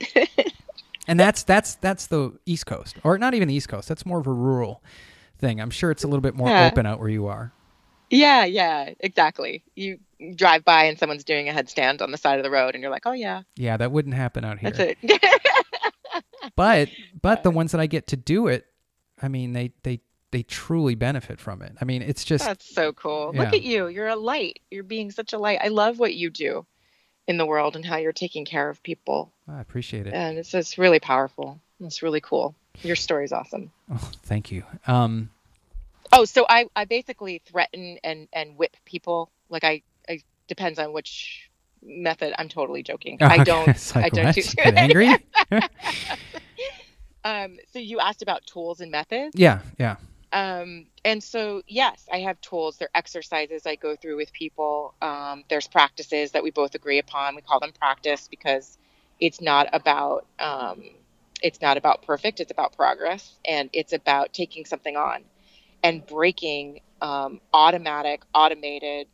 [1.08, 3.88] and that's, that's, that's the East Coast or not even the East Coast.
[3.88, 4.82] That's more of a rural
[5.38, 5.60] thing.
[5.60, 6.66] I'm sure it's a little bit more Yeah.
[6.70, 7.52] open out where you are.
[8.14, 9.64] Yeah, yeah, exactly.
[9.74, 9.98] You
[10.36, 12.90] drive by and someone's doing a headstand on the side of the road, and you're
[12.90, 14.70] like, oh yeah, Yeah, that wouldn't happen out here.
[14.70, 15.42] that's it.
[16.56, 16.88] but
[17.20, 18.66] but the ones that I get to do it,
[19.20, 20.00] I mean, they they
[20.30, 21.72] they truly benefit from it.
[21.80, 23.32] I mean, it's just That's so cool.
[23.34, 23.86] Look at you.
[23.86, 24.60] You're a light.
[24.70, 25.60] You're being such a light.
[25.62, 26.66] I love what you do
[27.26, 29.32] in the world and how you're taking care of people.
[29.48, 30.14] I appreciate it.
[30.14, 31.60] And it's it's really powerful.
[31.80, 32.54] It's really cool.
[32.82, 33.70] Your story's awesome.
[33.92, 34.64] Oh, thank you.
[34.86, 35.30] Um,
[36.14, 39.30] Oh, so I, I basically threaten and, and whip people.
[39.48, 41.50] Like I, I depends on which
[41.82, 42.34] method.
[42.38, 43.18] I'm totally joking.
[43.20, 43.44] I okay.
[43.44, 43.64] don't.
[43.94, 44.42] Like, I don't do.
[44.42, 45.08] Get angry?
[47.24, 47.58] um.
[47.72, 49.32] So you asked about tools and methods.
[49.34, 49.96] yeah, yeah.
[50.32, 52.76] Um, and so, yes, I have tools.
[52.76, 54.94] They're exercises I go through with people.
[55.00, 57.36] Um, there's practices that we both agree upon.
[57.36, 58.76] We call them practice because
[59.20, 60.82] it's not about um,
[61.42, 62.40] it's not about perfect.
[62.40, 65.22] It's about progress, and it's about taking something on
[65.84, 69.08] and breaking um, automatic, automated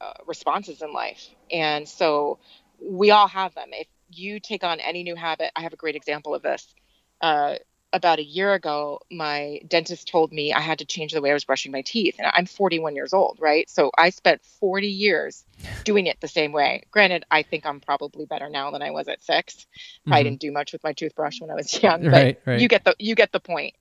[0.00, 1.28] uh, responses in life.
[1.52, 2.38] And so,
[2.82, 3.70] we all have them.
[3.72, 6.74] If you take on any new habit, I have a great example of this.
[7.22, 7.56] Uh,
[7.92, 11.34] about a year ago, my dentist told me I had to change the way I
[11.34, 12.16] was brushing my teeth.
[12.18, 13.70] And I'm 41 years old, right?
[13.70, 15.44] So I spent 40 years
[15.84, 16.84] doing it the same way.
[16.90, 19.66] Granted, I think I'm probably better now than I was at 6
[20.10, 20.24] I Mhm.
[20.24, 22.60] didn't do much with my toothbrush when I was young, but Right, right.
[22.60, 23.74] you get the you get the point.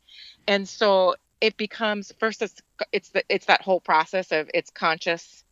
[0.47, 5.43] And so it becomes first it's it's the it's that whole process of it's conscious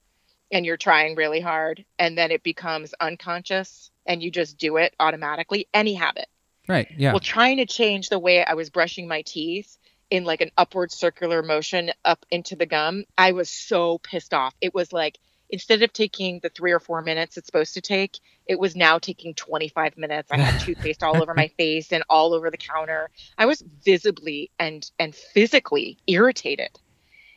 [0.51, 4.93] and you're trying really hard and then it becomes unconscious and you just do it
[4.99, 6.27] automatically any habit
[6.67, 6.89] Right.
[6.97, 7.11] Yeah.
[7.11, 9.77] well, trying to change the way I was brushing my teeth
[10.09, 14.55] in like an upward circular motion up into the gum, I was so pissed off.
[14.61, 15.17] It was like
[15.53, 18.97] instead of taking the three or four minutes it's supposed to take, it was now
[18.97, 20.31] taking 25 minutes.
[20.31, 23.11] I had toothpaste all over my face and all over the counter.
[23.37, 26.71] I was visibly and and physically irritated.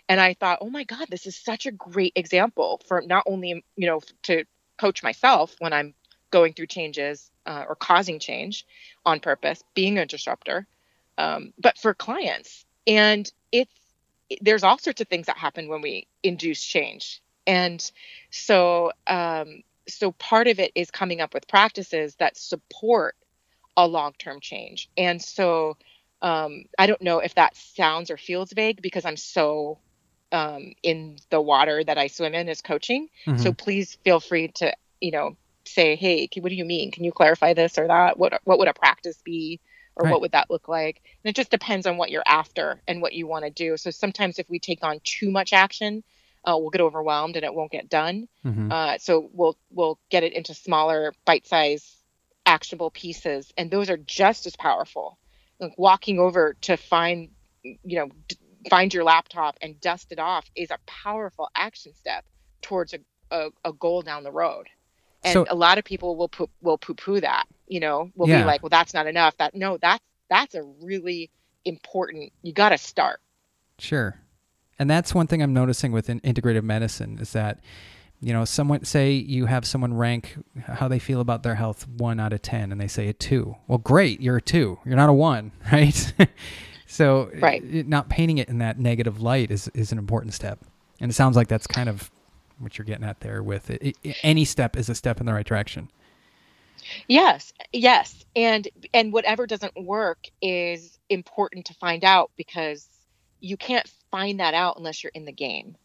[0.09, 3.63] And I thought, oh my God, this is such a great example for not only,
[3.77, 4.45] you know, to
[4.79, 5.95] coach myself when I'm
[6.31, 8.65] going through changes uh, or causing change
[9.05, 10.67] on purpose, being a disruptor,
[11.19, 12.65] um, but for clients.
[12.87, 13.75] And it's
[14.41, 17.21] there's all sorts of things that happen when we induce change.
[17.47, 17.89] And
[18.31, 23.15] so um, so part of it is coming up with practices that support
[23.77, 24.89] a long-term change.
[24.97, 25.77] And so
[26.23, 29.81] um, I don't know if that sounds or feels vague because I'm so
[30.33, 33.09] um, in the water that I swim in as coaching.
[33.27, 33.39] Mhm.
[33.41, 36.91] So please feel free to, you know, say, hey, what do you mean?
[36.91, 38.19] Can you clarify this or that?
[38.19, 39.61] What what would a practice be?
[39.97, 40.11] Or Right.
[40.13, 41.01] what would that look like?
[41.25, 43.77] And it just depends on what you're after and what you want to do.
[43.77, 46.05] So sometimes if we take on too much action,
[46.47, 48.29] uh, we'll get overwhelmed and it won't get done.
[48.45, 48.71] Mhm.
[48.73, 51.87] Uh, so we'll we'll get it into smaller, bite-sized,
[52.45, 55.19] actionable pieces, and those are just as powerful.
[55.59, 57.31] Like walking over to find,
[57.63, 58.37] you know, d-
[58.71, 62.25] find your laptop and dust it off is a powerful action step
[62.63, 62.99] towards a,
[63.31, 64.69] a, a goal down the road.
[65.25, 67.47] And So- a lot of people will poo, will poo-poo that.
[67.67, 68.43] You know, will Yeah.
[68.43, 69.37] be like, well, that's not enough.
[69.39, 71.31] That no, that's that's a really
[71.65, 72.33] important.
[72.43, 73.21] You got to start.
[73.79, 74.21] Sure.
[74.79, 77.61] And that's one thing I'm noticing with integrative medicine is that,
[78.21, 80.37] you know, someone say you have someone rank
[80.67, 83.57] how they feel about their health one out of 10 and they say a two.
[83.69, 84.21] Well, great.
[84.21, 84.79] You're a two.
[84.85, 86.13] You're not a one, right?
[86.87, 87.63] so, Right.
[87.65, 90.61] it- not painting it in that negative light is, is an important step.
[91.01, 92.11] And it sounds like that's kind of
[92.59, 93.97] what you're getting at there with it.
[94.03, 94.17] it.
[94.23, 95.91] Any step is a step in the right direction.
[97.09, 98.25] Yes, yes.
[98.37, 102.87] And and whatever doesn't work is important to find out because
[103.47, 105.77] you can't find that out unless you're in the game.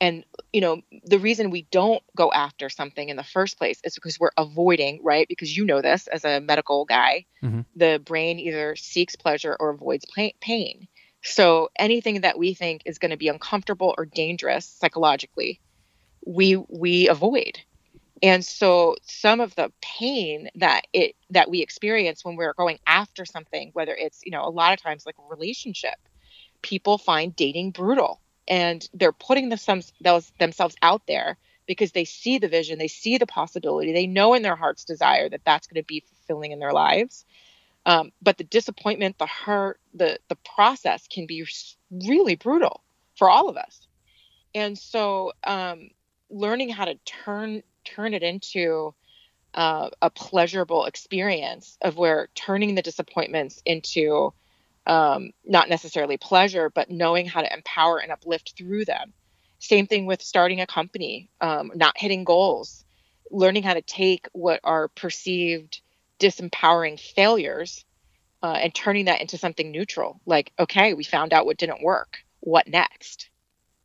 [0.00, 3.94] And you know, the reason we don't go after something in the first place is
[3.94, 5.26] because we're avoiding, right?
[5.28, 7.66] Because you know this as a medical guy, Mhm.
[7.76, 10.06] the brain either seeks pleasure or avoids
[10.40, 10.88] pain.
[11.22, 15.60] So anything that we think is going to be uncomfortable or dangerous psychologically,
[16.26, 17.58] we we avoid
[18.22, 23.24] and so some of the pain that it that we experience when we're going after
[23.24, 25.94] something whether it's you know a lot of times like a relationship
[26.62, 29.92] people find dating brutal and they're putting themselves
[30.38, 34.42] themselves out there because they see the vision, they see the possibility, they know in
[34.42, 37.24] their heart's desire that that's going to be fulfilling in their lives.
[37.86, 41.46] Um, but the disappointment, the hurt, the the process can be
[41.90, 42.82] really brutal
[43.16, 43.86] for all of us.
[44.54, 45.90] And so, um,
[46.28, 48.94] learning how to turn turn it into
[49.54, 54.32] uh, a pleasurable experience of where turning the disappointments into
[54.90, 59.12] um, not necessarily pleasure, but knowing how to empower and uplift through them.
[59.60, 62.84] Same thing with starting a company, um, not hitting goals,
[63.30, 65.80] learning how to take what are perceived
[66.18, 67.84] disempowering failures
[68.42, 70.20] uh, and turning that into something neutral.
[70.26, 72.18] Like, okay, we found out what didn't work.
[72.40, 73.28] What next?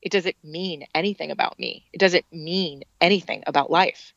[0.02, 1.86] It doesn't mean anything about me.
[1.94, 4.12] It doesn't mean anything about life.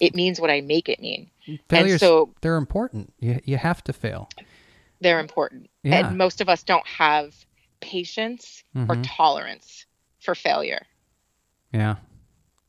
[0.00, 1.30] It means what I make it mean.
[1.68, 3.12] Failures, and so they're important.
[3.20, 4.28] You, you have to fail.
[5.02, 5.68] They're important.
[5.82, 6.08] Yeah.
[6.08, 7.34] And most of us don't have
[7.80, 9.04] patience or Mhm.
[9.04, 9.84] tolerance
[10.20, 10.86] for failure.
[11.72, 11.96] Yeah.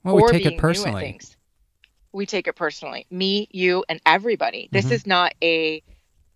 [0.03, 1.19] Well, or we take it personally.
[2.11, 3.05] We take it personally.
[3.09, 4.69] Me, you, and everybody.
[4.71, 4.91] This Mhm.
[4.91, 5.81] is not a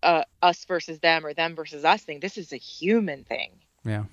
[0.04, 2.20] uh, us versus them or them versus us thing.
[2.20, 3.60] This is a human thing.
[3.84, 4.06] Yeah.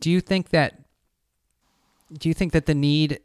[0.00, 0.80] Do you think that
[2.12, 3.20] do you think that the need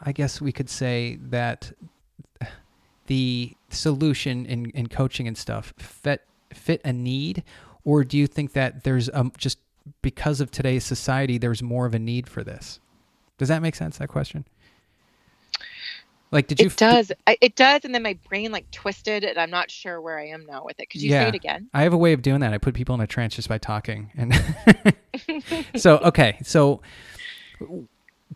[0.00, 1.72] I guess we could say that
[3.06, 7.42] the solution in, in coaching and stuff fit fit a need
[7.84, 9.58] or do you think that there's um just
[10.02, 12.80] because of today's society there's more of a need for this?
[13.38, 14.44] Does that make sense that question?
[16.32, 17.12] Like did you It does.
[17.26, 17.84] I, it does.
[17.84, 20.80] And then my brain like twisted, and I'm not sure where I am now with
[20.80, 20.90] it.
[20.90, 21.24] Could you Yeah.
[21.24, 21.68] say it again?
[21.72, 22.52] I have a way of doing that.
[22.52, 24.10] I put people in a trance just by talking.
[24.16, 24.34] And
[25.76, 26.38] so, okay.
[26.42, 26.80] So,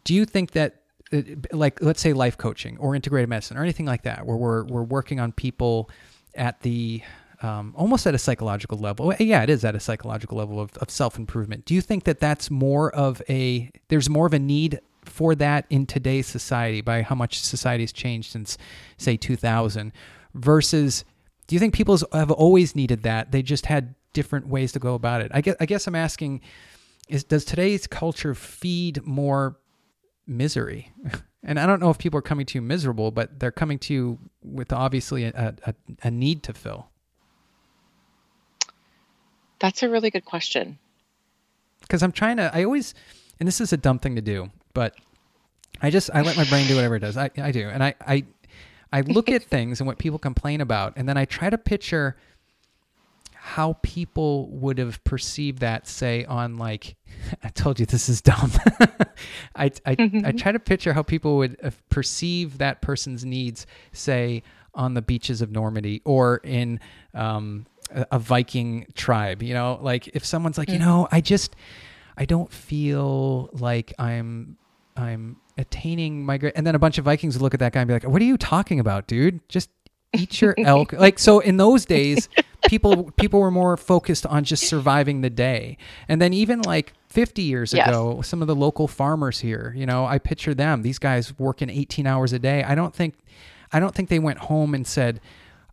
[0.04, 0.77] do you think that,
[1.52, 4.82] like, let's say life coaching or integrated medicine or anything like that, where we're, we're
[4.82, 5.90] working on people
[6.34, 7.02] at the,
[7.42, 9.14] um, almost at a psychological level.
[9.18, 11.64] Yeah, it is at a psychological level of, of self improvement.
[11.64, 15.64] Do you think that that's more of a, there's more of a need for that
[15.70, 18.58] in today's society by how much society's changed since,
[18.96, 19.92] say, 2000
[20.34, 21.04] versus
[21.46, 23.32] do you think people have always needed that?
[23.32, 25.30] They just had different ways to go about it.
[25.34, 26.42] I guess, I guess I'm asking
[27.08, 29.56] is does today's culture feed more
[30.28, 30.92] misery?
[31.44, 33.94] And I don't know if people are coming to you miserable, but they're coming to
[33.94, 36.88] you with obviously a, a, a need to fill.
[39.60, 40.78] That's a really good question.
[41.80, 42.92] Because I'm trying to, I always,
[43.38, 44.96] and this is a dumb thing to do, but
[45.80, 47.16] I just, I let my brain do whatever it does.
[47.16, 47.68] I, I do.
[47.68, 48.24] And I, I,
[48.92, 52.16] I look at things and what people complain about, and then I try to picture
[53.58, 56.94] how people would have perceived that, say, on like,
[57.42, 58.52] I told you this is dumb.
[59.56, 61.56] I, I, I try to picture how people would
[61.90, 64.44] perceive that person's needs, say,
[64.74, 66.78] on the beaches of Normandy or in
[67.14, 69.42] um, a, a Viking tribe.
[69.42, 71.56] You know, like if someone's like, you know, I just,
[72.16, 74.56] I don't feel like I'm,
[74.96, 77.80] I'm attaining my great, and then a bunch of Vikings would look at that guy
[77.80, 79.40] and be like, "What are you talking about, dude?
[79.48, 79.70] Just
[80.12, 82.28] eat your elk." like so, in those days,
[82.66, 85.76] people people were more focused on just surviving the day,
[86.08, 87.86] and then even like 50 years Yes.
[87.86, 90.82] ago, some of the local farmers here, you know, I picture them.
[90.82, 92.62] These guys working 18 hours a day.
[92.62, 93.14] I don't think,
[93.72, 95.20] I don't think they went home and said.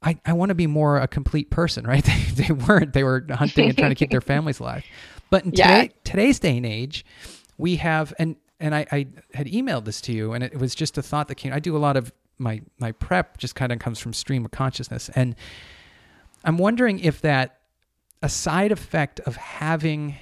[0.04, 2.04] I, I want to be more a complete person, right?
[2.04, 2.94] They, they weren't.
[2.94, 4.84] They were hunting and trying to keep their families alive.
[5.32, 5.64] But in Yeah.
[5.64, 7.04] today, today's day and age,
[7.58, 11.00] we have and and I, I had emailed this to you, and it was just
[11.00, 11.54] a thought that came.
[11.54, 14.52] I do a lot of my my prep, just kind of comes from stream of
[14.52, 15.36] consciousness, and
[16.46, 17.60] I'm wondering if that
[18.22, 20.16] a side effect of having.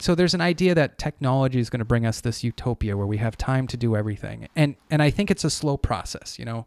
[0.00, 3.18] So there's an idea that technology is going to bring us this utopia where we
[3.18, 6.66] have time to do everything, and and I think it's a slow process, you know.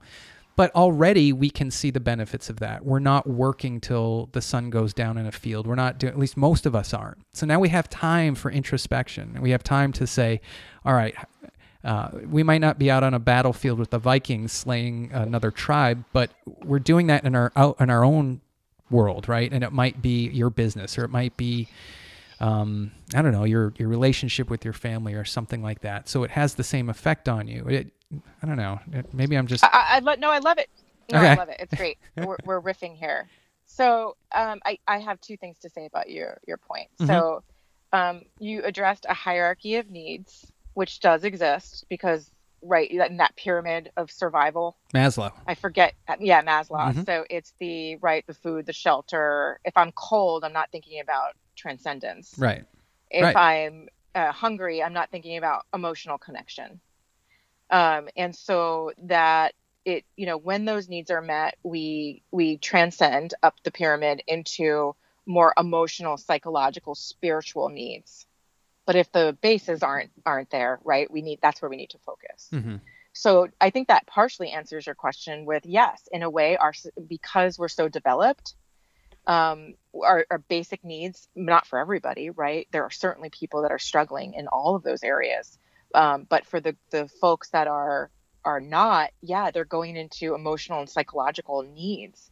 [0.58, 2.86] But already we can see the benefits of that.
[2.86, 5.68] We're not working till the sun goes down in a field.
[5.68, 7.18] We're not doing, at least most of us aren't.
[7.34, 9.32] So now we have time for introspection.
[9.34, 10.40] And we have time to say,
[10.86, 11.14] all right,
[11.84, 16.06] uh, we might not be out on a battlefield with the Vikings slaying another tribe,
[16.14, 16.32] but
[16.64, 18.40] we're doing that in our out in our own
[18.90, 19.52] world, right?
[19.52, 21.68] And it might be your business, or it might be,
[22.40, 26.10] um, I don't know, your your relationship with your family, or something like that.
[26.10, 27.66] So it has the same effect on you.
[27.68, 27.92] It,
[28.42, 28.80] I don't know.
[28.92, 30.70] It, maybe I'm just I, I, no, I love it.
[31.12, 31.58] No, I love it.
[31.60, 31.98] It's great.
[32.16, 33.30] We're, we're riffing here.
[33.66, 36.90] So um, I, I have two things to say about your your point.
[37.00, 37.08] Mm-hmm.
[37.08, 37.44] So
[37.94, 42.32] um, you addressed a hierarchy of needs, which does exist because
[42.66, 44.78] right in that pyramid of survival.
[44.94, 45.32] Maslow.
[45.48, 45.94] I forget.
[46.20, 46.94] Yeah, Maslow.
[46.94, 47.06] Mhm.
[47.06, 49.60] So it's the right, the food, the shelter.
[49.64, 52.34] If I'm cold, I'm not thinking about transcendence.
[52.38, 52.66] Right.
[53.10, 53.36] If Right.
[53.36, 56.80] I'm uh, hungry, I'm not thinking about emotional connection.
[57.70, 59.54] Um, and so that
[59.84, 64.96] it, you know, when those needs are met, we we transcend up the pyramid into
[65.26, 68.26] more emotional, psychological, spiritual needs.
[68.86, 72.00] But if the bases aren't aren't there right we need that's where we need to
[72.00, 72.48] focus.
[72.52, 72.76] Hmm
[73.18, 76.74] so i think that partially answers your question with yes in a way our
[77.08, 78.56] because we're so developed
[79.28, 79.74] um,
[80.04, 82.68] our, our basic needs not for everybody right?
[82.72, 85.58] There are certainly people that are struggling in all of those areas.
[85.94, 88.10] Um, but for the the folks that are
[88.44, 92.30] are not yeah they're going into emotional and psychological needs.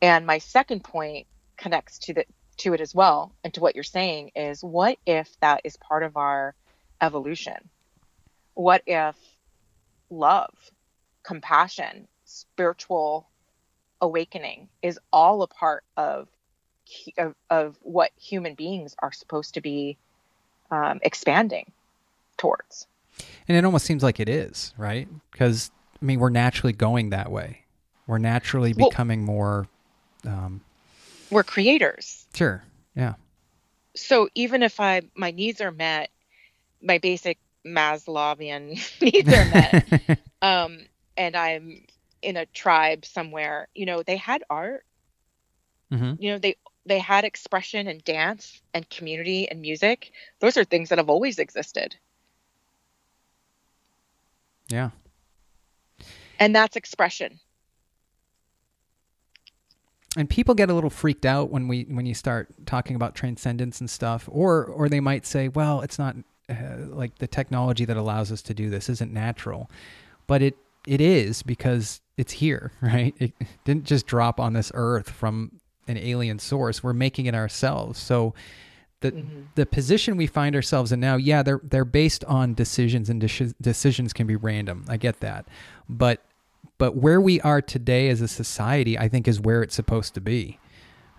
[0.00, 1.26] And my second point
[1.56, 2.24] connects to the
[2.62, 6.02] to it as well and to what you're saying is what if that is part
[6.04, 6.54] of our
[7.00, 7.68] evolution
[8.54, 9.16] what if
[10.10, 10.54] love
[11.24, 13.26] compassion spiritual
[14.00, 16.28] awakening is all a part of
[17.18, 19.96] of, of what human beings are supposed to be
[20.70, 21.70] um, expanding
[22.36, 22.86] towards
[23.48, 25.08] And it almost seems like it is, right?
[25.30, 27.62] Because I mean, we're naturally going that way.
[28.06, 29.68] We're naturally Well- becoming more.
[30.26, 30.62] Um,
[31.32, 32.62] we're creators sure.
[32.96, 33.14] Yeah.
[33.96, 36.10] so even if i my needs are met
[36.82, 39.76] my basic maslowian needs are met
[40.42, 40.78] um,
[41.16, 41.84] and i'm
[42.22, 44.84] in a tribe somewhere you know they had art
[45.90, 46.56] hmm you know they
[46.86, 51.38] they had expression and dance and community and music those are things that have always
[51.38, 51.96] existed
[54.68, 54.90] Yeah.
[56.38, 57.40] and that's expression
[60.16, 63.80] and people get a little freaked out when we when you start talking about transcendence
[63.80, 66.16] and stuff or or they might say well it's not
[66.48, 66.54] uh,
[66.88, 69.70] like the technology that allows us to do this isn't natural.
[70.26, 70.56] But it
[70.86, 73.14] it is because it's here right?
[73.18, 73.32] It
[73.64, 76.82] didn't just drop on this earth from an alien source.
[76.82, 77.98] We're making it ourselves.
[77.98, 78.34] So
[79.00, 83.20] the the position we find ourselves in now yeah they're they're based on decisions and
[83.20, 84.84] deci- decisions can be random.
[84.88, 85.46] I get that.
[85.88, 86.22] But
[86.78, 90.20] but where we are today as a society, I think, is where it's supposed to
[90.20, 90.58] be.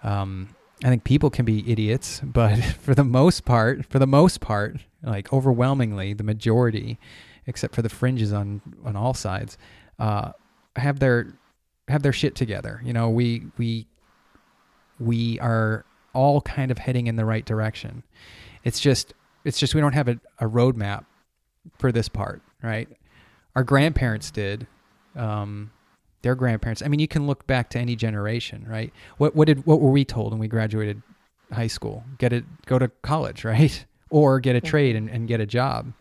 [0.04, 4.42] Um, I think people can be idiots, but for the most part, for the most
[4.42, 7.00] part, like overwhelmingly, the majority,
[7.48, 9.58] except for the fringes on on all sides,
[10.00, 10.32] uh,
[10.76, 11.34] have their
[11.88, 12.82] have their shit together.
[12.84, 13.88] You know, we we
[15.00, 18.04] we are all kind of heading in the right direction.
[18.64, 19.14] It's just
[19.44, 21.06] it's just we don't have a, a roadmap
[21.78, 22.88] for this part, right?
[23.56, 24.68] Our grandparents did
[25.16, 25.72] um,
[26.22, 26.82] their grandparents.
[26.82, 28.92] I mean, you can look back to any generation, right?
[29.18, 31.02] What what did what were we told when we graduated
[31.52, 32.04] high school?
[32.18, 33.86] Get it, go to college, right?
[34.10, 35.92] Or get a trade and, and get a job.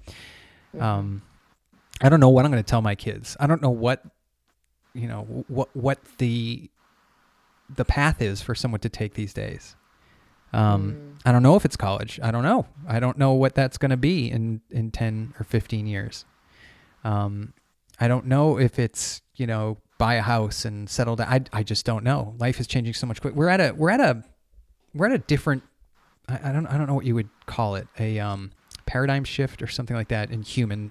[0.78, 1.22] Um,
[2.02, 3.36] I don't know what I'm going to tell my kids.
[3.40, 4.04] I don't know what
[4.94, 6.68] you know what what the
[7.74, 9.76] the path is for someone to take these days.
[10.52, 12.20] Um, I don't know if it's college.
[12.22, 12.66] I don't know.
[12.86, 16.26] I don't know what that's going to be in in 10 or 15 years.
[17.04, 17.54] Um,
[18.02, 21.28] I don't know if it's you know buy a house and settle down.
[21.28, 22.34] I, I just don't know.
[22.38, 23.36] Life is changing so much quick.
[23.36, 24.24] We're at a we're at a
[24.92, 25.62] we're at a different.
[26.28, 28.50] I, I don't I don't know what you would call it a um,
[28.86, 30.90] paradigm shift or something like that in human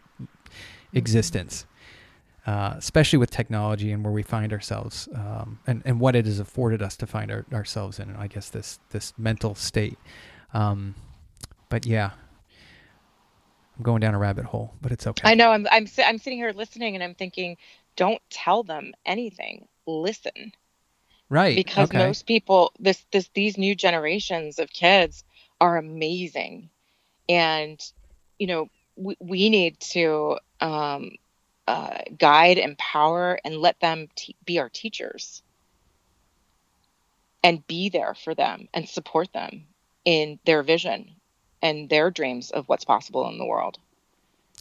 [0.93, 1.66] existence,
[2.47, 6.39] uh, especially with technology and where we find ourselves um, and and what it has
[6.39, 8.16] afforded us to find our, ourselves in.
[8.16, 9.99] I guess this this mental state.
[10.53, 10.95] Um,
[11.68, 12.12] but yeah,
[13.82, 15.28] I'm going down a rabbit hole, but it's okay.
[15.28, 17.58] i know i'm i'm, I'm sitting here listening and i'm thinking
[17.96, 19.68] don't tell them anything.
[19.86, 20.54] Listen.
[21.30, 21.56] Right.
[21.56, 21.98] Because okay.
[21.98, 25.24] most people this this these new generations of kids
[25.60, 26.70] are amazing.
[27.30, 27.80] And
[28.38, 31.12] you know we, we need to um,
[31.68, 35.42] uh, guide empower and let them te- be our teachers.
[37.44, 39.66] And be there for them and support them
[40.06, 41.16] in their vision
[41.62, 43.78] and their dreams of what's possible in the world.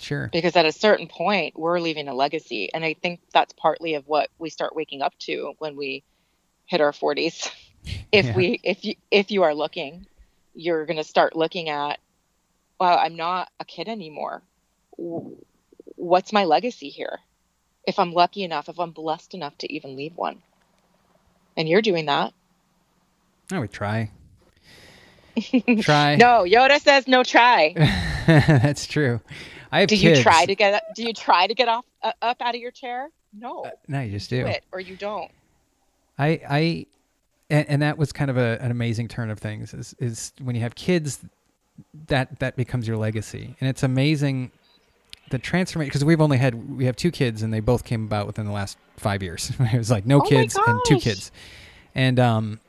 [0.00, 0.28] Sure.
[0.32, 4.06] Because at a certain point we're leaving a legacy and i think that's partly of
[4.08, 6.02] what we start waking up to when we
[6.66, 7.50] hit our 40s
[8.12, 8.36] if Yeah.
[8.36, 10.06] we if you if you are looking
[10.54, 12.00] you're going to start looking at
[12.78, 14.42] wow i'm not a kid anymore.
[15.96, 17.20] What's my legacy here?
[17.86, 20.42] If i'm lucky enough if i'm blessed enough to even leave one.
[21.56, 22.32] And you're doing that.
[23.52, 24.10] I would try.
[25.82, 26.16] try.
[26.16, 27.72] no yoda says no try
[28.26, 29.20] That's true.
[29.72, 30.18] I have do kids.
[30.18, 32.70] you try to get do you try to get off uh, up out of your
[32.70, 34.46] chair no No, you just do do.
[34.46, 35.30] it or you don't
[36.18, 36.86] I, I,
[37.48, 39.72] and, and that was kind of a, an amazing turn of things.
[39.72, 41.18] Is, is when you have kids,
[42.08, 44.50] that that becomes your legacy, and it's amazing
[45.30, 48.26] the transformation because we've only had we have two kids, and they both came about
[48.26, 49.50] within the last five years.
[49.60, 51.32] it was like no Oh kids and two kids,
[51.94, 52.60] and um,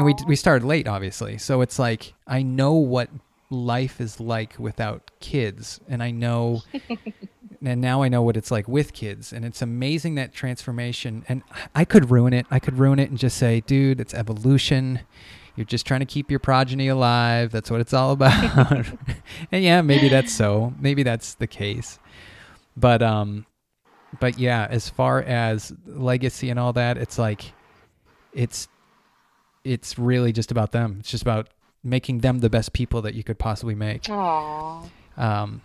[0.00, 1.36] and we we started late, obviously.
[1.36, 3.10] So it's like I know what
[3.50, 6.62] life is like without kids, and I know,
[7.62, 11.26] and now I know what it's like with kids, and it's amazing that transformation.
[11.28, 11.42] And
[11.74, 12.46] I could ruin it.
[12.50, 15.00] I could ruin it and just say, dude, it's evolution.
[15.54, 17.52] You're just trying to keep your progeny alive.
[17.52, 18.86] That's what it's all about.
[19.52, 20.72] and yeah, maybe that's so.
[20.80, 21.98] Maybe that's the case.
[22.74, 23.44] But um
[24.18, 27.52] but yeah, as far as legacy and all that, it's like
[28.32, 28.66] it's
[29.64, 30.96] it's really just about them.
[31.00, 31.48] It's just about
[31.82, 34.02] making them the best people that you could possibly make.
[34.04, 34.88] Aww.
[35.16, 35.60] Um,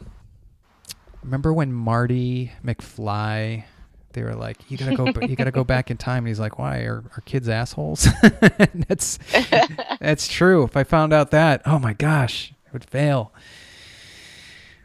[1.24, 3.66] remember when Marty McFly?
[4.14, 6.58] They were like, "You gotta go, you gotta go back in time." And he's like,
[6.58, 6.80] "Why?
[6.84, 8.08] Are, are kids assholes?"
[8.88, 9.20] that's
[10.00, 10.64] that's true.
[10.64, 13.34] If I found out that, oh my gosh, it would fail.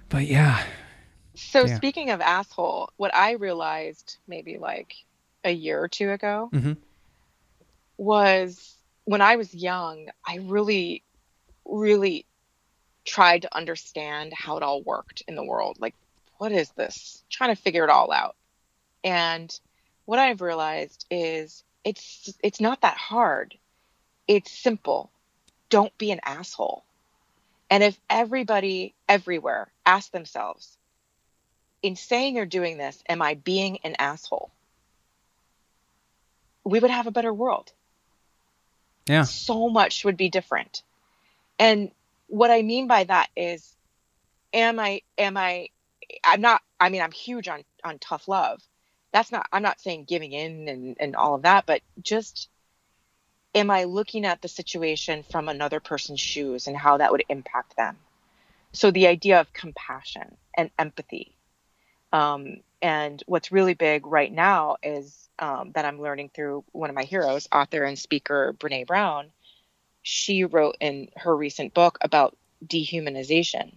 [0.08, 0.64] But yeah,
[1.36, 1.76] So Yeah.
[1.76, 4.94] speaking of asshole, what I realized maybe like
[5.44, 6.72] a year or two ago mm-hmm.
[7.96, 11.02] was when I was young, I really,
[11.64, 12.26] really
[13.04, 15.78] tried to understand how it all worked in the world.
[15.80, 15.94] Like,
[16.38, 17.24] what is this?
[17.30, 18.36] Trying to figure it all out.
[19.02, 19.58] And
[20.04, 23.56] what I've realized is it's it's not that hard.
[24.28, 25.10] It's simple.
[25.70, 26.84] Don't be an asshole.
[27.70, 30.76] And if everybody everywhere asked themselves,
[31.82, 34.50] in saying or doing this, am I being an asshole?
[36.64, 37.72] We would have a better world
[39.10, 40.82] yeah, so much would be different.
[41.58, 41.90] And
[42.28, 43.74] what I mean by that is
[44.52, 45.68] am I am I
[46.24, 48.62] I'm not I mean I'm huge on on tough love.
[49.12, 52.48] That's not I'm not saying giving in and and all of that, but just
[53.54, 57.76] am I looking at the situation from another person's shoes and how that would impact
[57.76, 57.98] them?
[58.72, 61.34] So the idea of compassion and empathy.
[62.12, 66.96] Um, and what's really big right now is um, that I'm learning through one of
[66.96, 69.30] my heroes, author and speaker Brene Brown.
[70.02, 73.72] She wrote in her recent book about dehumanization.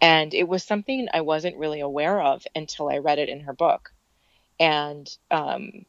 [0.00, 3.52] And it was something I wasn't really aware of until I read it in her
[3.52, 3.92] book.
[4.60, 5.84] And um,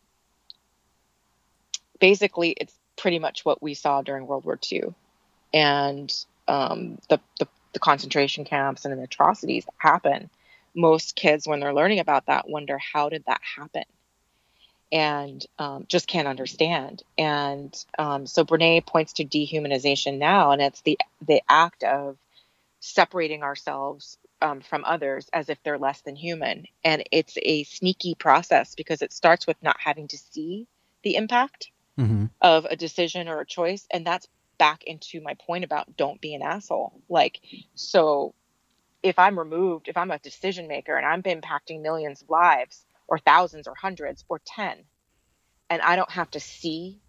[1.99, 4.93] basically, it's pretty much what we saw during World War II
[5.53, 6.13] and
[6.47, 10.29] um, the, the, the concentration camps and the atrocities that happen.
[10.75, 13.83] Most kids, when they're learning about that, wonder how did that happen?
[14.91, 17.03] and um, just can't understand.
[17.17, 22.17] And um, so Brene points to dehumanization now, and it's the the act of
[22.79, 26.65] separating ourselves um, from others as if they're less than human.
[26.83, 30.67] And it's a sneaky process because it starts with not having to see
[31.03, 35.63] the impact hmm of a decision or a choice, and that's back into my point
[35.65, 36.93] about don't be an asshole.
[37.09, 37.39] Like
[37.75, 38.33] so.
[39.01, 43.17] If I'm removed, if I'm a decision maker and I'm impacting millions of lives, or
[43.17, 44.83] thousands or hundreds or 10
[45.71, 46.99] and i don't have to see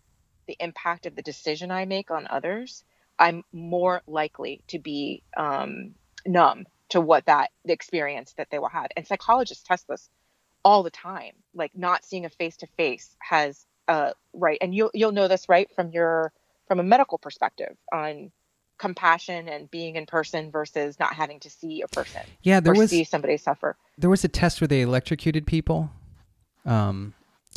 [0.48, 2.84] the impact of the decision i make on others
[3.18, 5.94] i'm more likely to be um,
[6.26, 8.88] numb to what that the experience that they will have.
[8.96, 10.10] And psychologists test this
[10.64, 11.32] all the time.
[11.54, 15.48] Like not seeing a face to face has uh right and you'll you'll know this
[15.48, 16.32] right from your
[16.68, 18.30] from a medical perspective on
[18.80, 22.58] compassion and being in person versus not having to see a person yeah.
[22.58, 25.90] There or was see somebody suffer there was a test where they electrocuted people.
[26.64, 27.14] Um,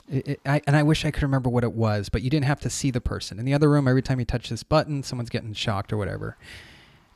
[0.09, 2.45] it, it, I, and I wish I could remember what it was, but you didn't
[2.45, 3.87] have to see the person in the other room.
[3.87, 6.37] Every time you touch this button, someone's getting shocked or whatever,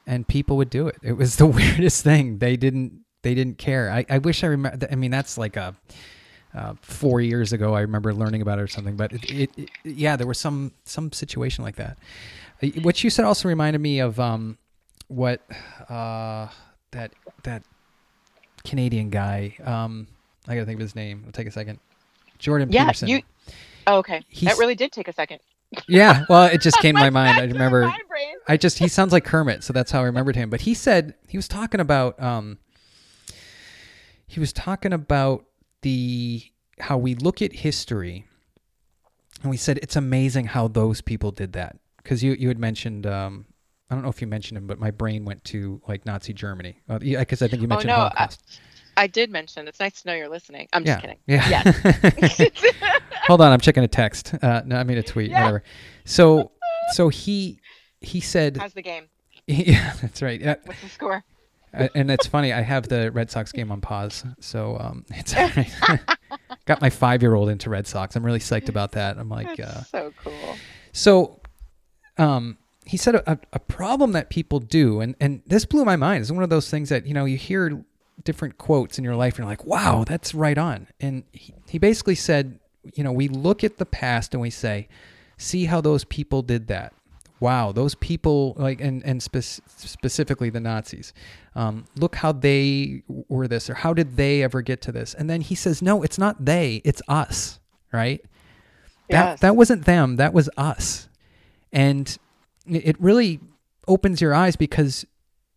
[0.05, 0.95] and people would do it.
[1.03, 2.39] It was the weirdest thing.
[2.39, 3.03] They didn't.
[3.23, 3.91] They didn't care.
[3.91, 4.87] I, I wish I remember.
[4.89, 5.75] I mean, that's like a
[6.55, 7.73] uh, four years ago.
[7.73, 8.95] I remember learning about it or something.
[8.95, 11.97] But it, it, it yeah, there was some some situation like that.
[12.81, 14.57] What you said also reminded me of um,
[15.07, 15.41] what
[15.89, 16.47] uh,
[16.91, 17.11] that
[17.43, 17.63] that
[18.63, 19.55] Canadian guy.
[19.63, 20.07] Um,
[20.47, 21.19] I gotta think of his name.
[21.21, 21.79] It'll take a second.
[22.39, 23.07] Jordan yeah Peterson.
[23.07, 23.21] you
[23.87, 25.39] oh, okay He's- that really did take a second
[25.87, 27.39] yeah, well, it just came to my mind.
[27.39, 27.93] I remember.
[28.47, 30.49] I just he sounds like Kermit, so that's how I remembered him.
[30.49, 32.57] But he said he was talking about um
[34.25, 35.45] he was talking about
[35.81, 36.43] the
[36.79, 38.25] how we look at history
[39.41, 41.77] and we said it's amazing how those people did that
[42.07, 43.45] because you you had mentioned um
[43.89, 46.81] I don't know if you mentioned him, but my brain went to like Nazi Germany
[46.87, 48.59] because I think you mentioned Oh, no, I- Holocaust.
[48.97, 49.67] I did mention.
[49.67, 50.67] It's nice to know you're listening.
[50.73, 51.19] I'm yeah, just kidding.
[51.27, 52.49] yeah.
[53.27, 54.33] Hold on, I'm checking a text.
[54.41, 55.29] Uh, no, I mean a tweet.
[55.29, 55.41] Yeah.
[55.41, 55.63] Whatever.
[56.05, 56.51] So,
[56.93, 57.59] so he
[58.01, 59.03] he said, How's the game?
[59.47, 60.43] yeah, that's right.
[60.43, 61.23] Uh, What's the score?
[61.75, 62.51] uh, and it's funny.
[62.53, 65.99] I have the Red Sox game on pause, so um, it's all right.
[66.65, 68.15] got my five year old into Red Sox.
[68.15, 69.19] I'm really psyched about that.
[69.19, 70.55] I'm like, That's uh, so cool.
[70.91, 71.39] so,
[72.17, 76.21] um, he said a, a problem that people do, and and this blew my mind.
[76.21, 77.83] It's one of those things that you know you hear
[78.23, 80.87] different quotes in your life, and you're like, wow, that's right on.
[80.99, 82.59] And he, he basically said,
[82.95, 84.87] you know, we look at the past and we say,
[85.37, 86.93] see how those people did that.
[87.39, 91.13] Wow, those people like and and spec- specifically the Nazis.
[91.55, 95.13] Um, look how they were this, or how did they ever get to this?
[95.13, 97.59] And then he says, no, it's not they, it's us,
[97.91, 98.23] right?
[99.09, 101.06] That that wasn't them, that was us.
[101.71, 102.17] And
[102.65, 103.39] it really
[103.87, 105.05] opens your eyes because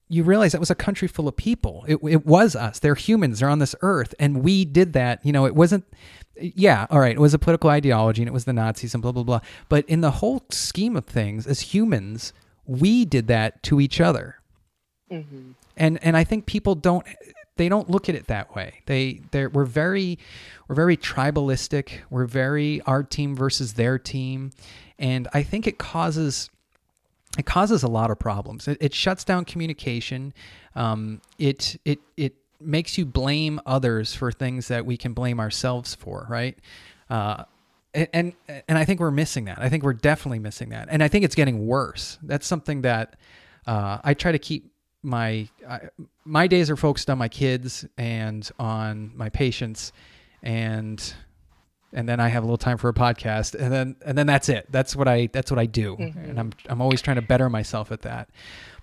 [0.09, 1.85] you realize that was a country full of people.
[1.87, 2.81] It, it was us.
[2.81, 3.39] They're humans.
[3.39, 4.15] They're on this earth.
[4.19, 5.25] And we did that.
[5.25, 5.85] You know, it wasn't,
[6.37, 9.13] yeah, all right, it was a political ideology and it was the Nazis and blah,
[9.13, 9.41] blah, blah.
[9.69, 12.33] But in the whole scheme of things, as humans,
[12.67, 14.37] we did that to each other.
[15.13, 15.53] Mm-hmm.
[15.77, 17.07] And, and I think people don't,
[17.57, 18.81] they don't look at it that way.
[18.87, 20.19] They, they're, we're very,
[20.67, 22.01] we're very tribalistic.
[22.11, 24.51] We're very our team versus their team.
[25.01, 26.51] And I think it causes,
[27.37, 28.69] it causes a lot of problems.
[28.69, 30.33] It, it shuts down communication.
[30.77, 35.95] Um, it it it makes you blame others for things that we can blame ourselves
[35.95, 36.59] for, right?
[37.09, 37.45] Uh,
[37.95, 39.59] and, and I think we're missing that.
[39.59, 42.19] I think we're definitely missing that, and I think it's getting worse.
[42.23, 43.17] That's something that
[43.67, 44.71] uh, I try to keep
[45.03, 45.81] my I,
[46.25, 49.93] my days are focused on my kids and on my patients,
[50.43, 51.03] and
[51.93, 54.49] and then I have a little time for a podcast, and then and then that's
[54.49, 54.66] it.
[54.70, 56.18] That's what I that's what I do, mm-hmm.
[56.18, 58.28] and I'm I'm always trying to better myself at that.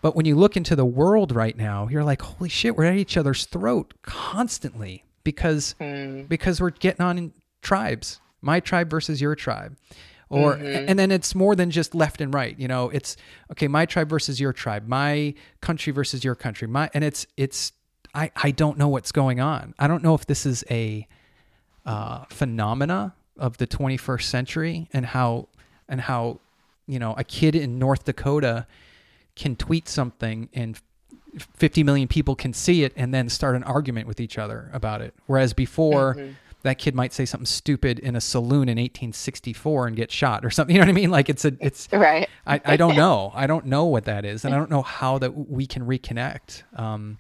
[0.01, 2.97] But when you look into the world right now, you're like, holy shit, we're at
[2.97, 6.23] each other's throat constantly because hmm.
[6.23, 9.77] because we're getting on in tribes, my tribe versus your tribe.
[10.29, 10.89] Or mm-hmm.
[10.89, 12.89] and then it's more than just left and right, you know.
[12.89, 13.15] It's
[13.53, 17.71] okay, my tribe versus your tribe, my country versus your country, my and it's it's
[18.13, 19.73] I I don't know what's going on.
[19.79, 21.07] I don't know if this is a
[21.88, 25.47] uh, phenomena of the 21st century and how
[25.88, 26.39] and how
[26.85, 28.67] you know a kid in North Dakota
[29.35, 30.79] can tweet something and
[31.55, 35.01] 50 million people can see it and then start an argument with each other about
[35.01, 35.13] it.
[35.27, 36.17] Whereas before
[36.63, 40.49] that kid might say something stupid in a saloon in 1864 and get shot or
[40.49, 41.11] something you know what i mean?
[41.11, 42.27] Like it's a it's Right.
[42.45, 43.31] I, I don't know.
[43.33, 46.63] I don't know what that is and i don't know how that we can reconnect
[46.77, 47.17] um.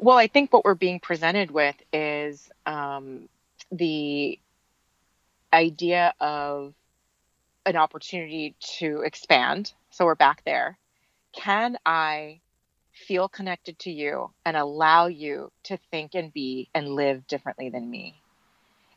[0.00, 3.28] Well, I think what we're being presented with is um,
[3.70, 4.38] the
[5.52, 6.74] idea of
[7.66, 9.72] an opportunity to expand.
[9.90, 10.78] So we're back there.
[11.32, 12.40] Can I
[12.92, 17.88] feel connected to you and allow you to think and be and live differently than
[17.88, 18.20] me?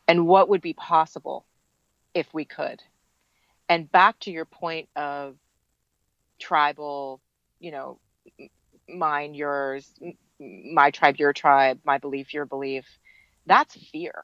[0.07, 1.45] And what would be possible
[2.13, 2.82] if we could?
[3.69, 5.36] And back to your point of
[6.39, 7.22] tribal,
[7.59, 7.99] you know,
[8.89, 9.89] mine, yours,
[10.39, 12.86] my tribe, your tribe, my belief, your belief.
[13.45, 14.24] That's fear.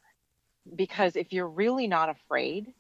[0.76, 2.74] Because if you're really not afraid,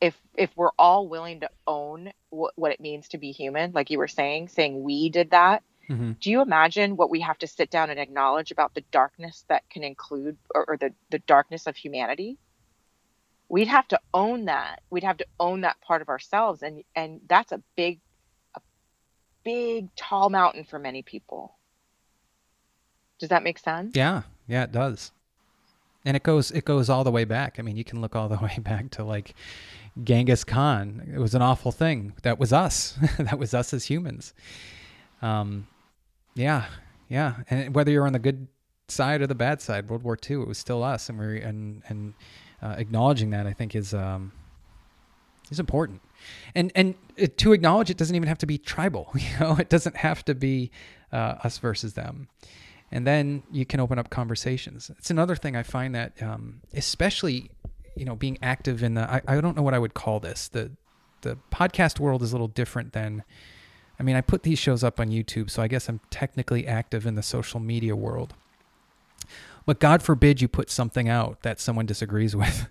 [0.00, 3.90] if if we're all willing to own what, what it means to be human, like
[3.90, 6.18] you were saying, saying we did that, mhm.
[6.20, 9.68] do you imagine what we have to sit down and acknowledge about the darkness that
[9.70, 12.38] can include or, or the, the darkness of humanity?
[13.48, 14.82] We'd have to own that.
[14.90, 16.62] We'd have to own that part of ourselves.
[16.62, 18.00] And and that's a big
[18.54, 18.60] a
[19.44, 21.54] big tall mountain for many people.
[23.18, 23.96] Does that make sense?
[23.96, 25.12] Yeah, yeah, it does.
[26.06, 27.56] And it goes it goes all the way back.
[27.58, 29.34] I mean, you can look all the way back to like
[30.02, 31.10] Genghis Khan.
[31.12, 32.14] It was an awful thing.
[32.22, 32.98] That was us.
[33.18, 34.32] that was us as humans.
[35.20, 35.66] Um,
[36.34, 36.66] yeah,
[37.08, 37.34] yeah.
[37.50, 38.46] And whether you're on the good
[38.88, 41.82] side or the bad side, World War II, it was still us, and we and
[41.88, 42.14] and
[42.62, 44.32] uh, acknowledging that I think is um
[45.50, 46.02] is important.
[46.54, 46.94] And and
[47.38, 49.12] to acknowledge it doesn't even have to be tribal.
[49.14, 50.70] You know, it doesn't have to be
[51.12, 52.28] uh, us versus them
[52.92, 54.90] and then you can open up conversations.
[54.98, 57.50] It's another thing I find that, um, especially,
[57.96, 60.48] you know, being active in the, I, I don't know what I would call this.
[60.48, 60.70] The,
[61.22, 63.24] the podcast world is a little different than,
[63.98, 67.06] I mean, I put these shows up on YouTube, so I guess I'm technically active
[67.06, 68.34] in the social media world.
[69.64, 72.68] But God forbid you put something out that someone disagrees with.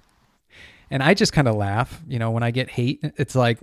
[0.89, 3.57] And I just kind of laugh, you know, when I get hate, it's like,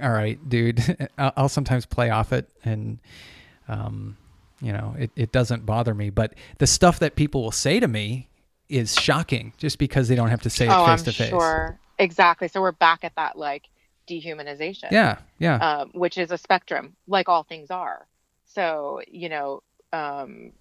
[0.00, 2.98] all right, dude, I'll, sometimes play off it and,
[3.68, 4.16] um,
[4.62, 6.10] you know, it, it doesn't bother me.
[6.10, 8.28] But the stuff that people will say to me
[8.68, 11.28] is shocking just because they don't have to say it oh, face I'm to face.
[11.28, 11.78] sure.
[11.98, 12.48] Exactly.
[12.48, 13.68] So we're back at that like
[14.08, 14.90] dehumanization.
[14.90, 15.56] Yeah, yeah.
[15.56, 18.06] um, which is a spectrum, like all things are.
[18.46, 20.52] So, you know, um,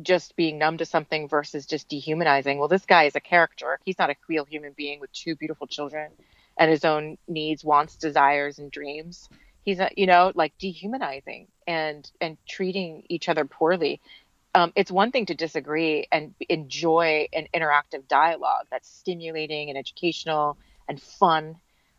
[0.00, 2.58] just being numb to something versus just dehumanizing.
[2.58, 3.78] Well, this guy is a character.
[3.84, 6.10] He's not a real human being with two beautiful children
[6.58, 9.28] and his own needs, wants, desires, and dreams.
[9.64, 14.00] He's a, you know, like dehumanizing and and treating each other poorly.
[14.54, 20.58] Um, it's one thing to disagree and enjoy an interactive dialogue that's stimulating and educational
[20.88, 21.56] and fun.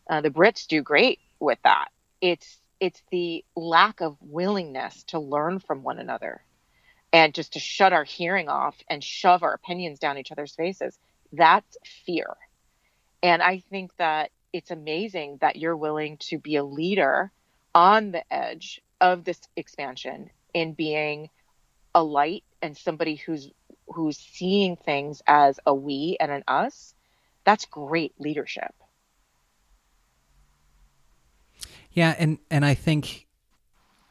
[0.10, 1.90] Uh, the Brits do great with that.
[2.22, 6.44] It's it's the lack of willingness to learn from one another
[7.14, 11.00] and just to shut our hearing off and shove our opinions down each other's faces.
[11.32, 12.36] That's fear.
[13.22, 17.32] And I think that it's amazing that you're willing to be a leader
[17.76, 21.30] on the edge of this expansion in being
[21.96, 23.50] a light and somebody who's
[23.88, 26.96] who's seeing things as a we and an us.
[27.44, 28.74] That's great leadership.
[31.92, 33.28] Yeah, and and I think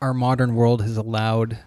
[0.01, 1.59] our modern world has allowed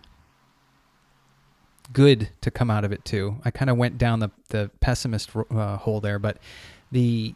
[1.91, 3.37] good to come out of it too.
[3.43, 6.37] I kind of went down the the pessimist uh, hole there, but
[6.91, 7.35] the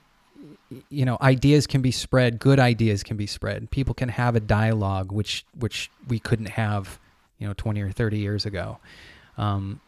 [0.90, 2.40] you know ideas can be spread.
[2.40, 3.72] Good ideas can be spread.
[3.72, 7.00] People can have a dialogue, which which we couldn't have,
[7.38, 8.78] you know, twenty or thirty years ago.
[9.38, 9.80] Um,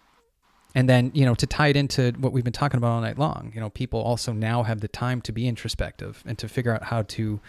[0.74, 3.18] and then you know to tie it into what we've been talking about all night
[3.18, 6.74] long, you know, people also now have the time to be introspective and to figure
[6.74, 7.40] out how to.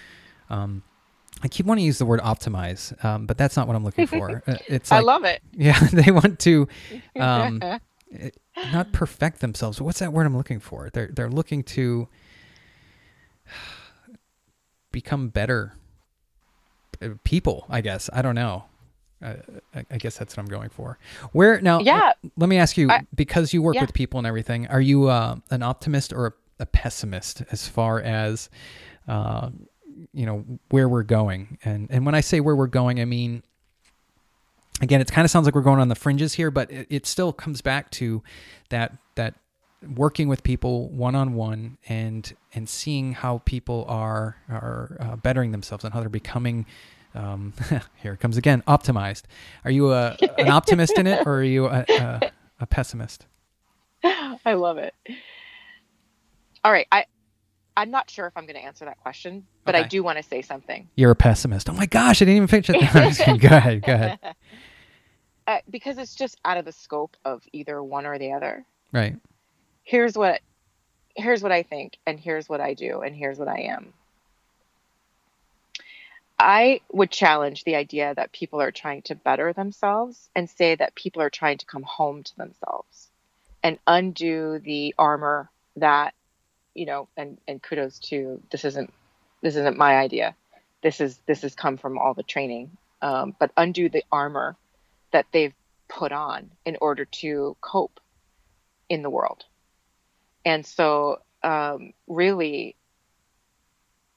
[0.51, 0.83] Um,
[1.43, 4.07] I keep wanting to use the word optimize, um, but that's not what I'm looking
[4.07, 4.43] for.
[4.47, 5.43] Uh, It's like, I love it.
[5.57, 6.69] yeah, they want to
[7.19, 7.61] um,
[8.73, 9.81] not perfect themselves.
[9.81, 10.91] What's that word I'm looking for?
[10.93, 12.09] They're they're looking to
[14.93, 15.75] become better
[17.01, 17.67] uh, people.
[17.69, 18.65] I guess I don't know.
[19.23, 19.35] Uh,
[19.75, 20.99] I, I guess that's what I'm going for.
[21.33, 21.81] Where now?
[21.81, 22.13] Yeah.
[22.37, 23.83] Let me ask you, I- because you work yeah.
[23.83, 28.01] with people and everything, are you uh, an optimist or a, a pessimist as far
[28.01, 28.51] as
[29.09, 29.51] uh,
[30.13, 31.59] you know where we're going?
[31.65, 33.43] And and when I say where we're going, I mean
[34.81, 37.07] again, it kind of sounds like we're going on the fringes here, but it, it
[37.07, 38.23] still comes back to
[38.69, 39.35] that that
[39.97, 45.53] working with people one on one and and seeing how people are are uh, bettering
[45.53, 46.67] themselves and how they're becoming.
[47.15, 47.53] Um,
[47.97, 48.63] here it comes again.
[48.67, 49.23] Optimized.
[49.65, 52.31] Are you a an optimist in it, or are you a, a,
[52.61, 53.27] a pessimist?
[54.05, 54.95] I love it.
[56.65, 57.05] All right, I
[57.77, 60.23] I'm not sure if I'm going to answer that question, but I do want to
[60.23, 60.89] say something.
[60.97, 61.69] You're a pessimist.
[61.71, 63.39] Oh my gosh, I didn't even picture that.
[63.41, 63.83] Go ahead.
[63.83, 64.19] Go ahead.
[65.47, 68.65] Uh, because it's just out of the scope of either one or the other.
[68.93, 69.17] Right.
[69.85, 70.41] Here's what
[71.15, 73.93] here's what I think and here's what I do and here's what I am.
[76.39, 80.95] I would challenge the idea that people are trying to better themselves and say that
[80.95, 83.11] people are trying to come home to themselves
[83.63, 86.15] and undo the armor that
[86.75, 88.93] you know and and kudos to this isn't
[89.43, 90.35] this isn't my idea.
[90.83, 92.77] This is this has come from all the training.
[93.03, 94.57] Um, but undo the armor
[95.11, 95.55] that they've
[95.89, 98.01] put on in order to cope
[98.89, 99.45] in the world
[100.45, 102.77] and so um, really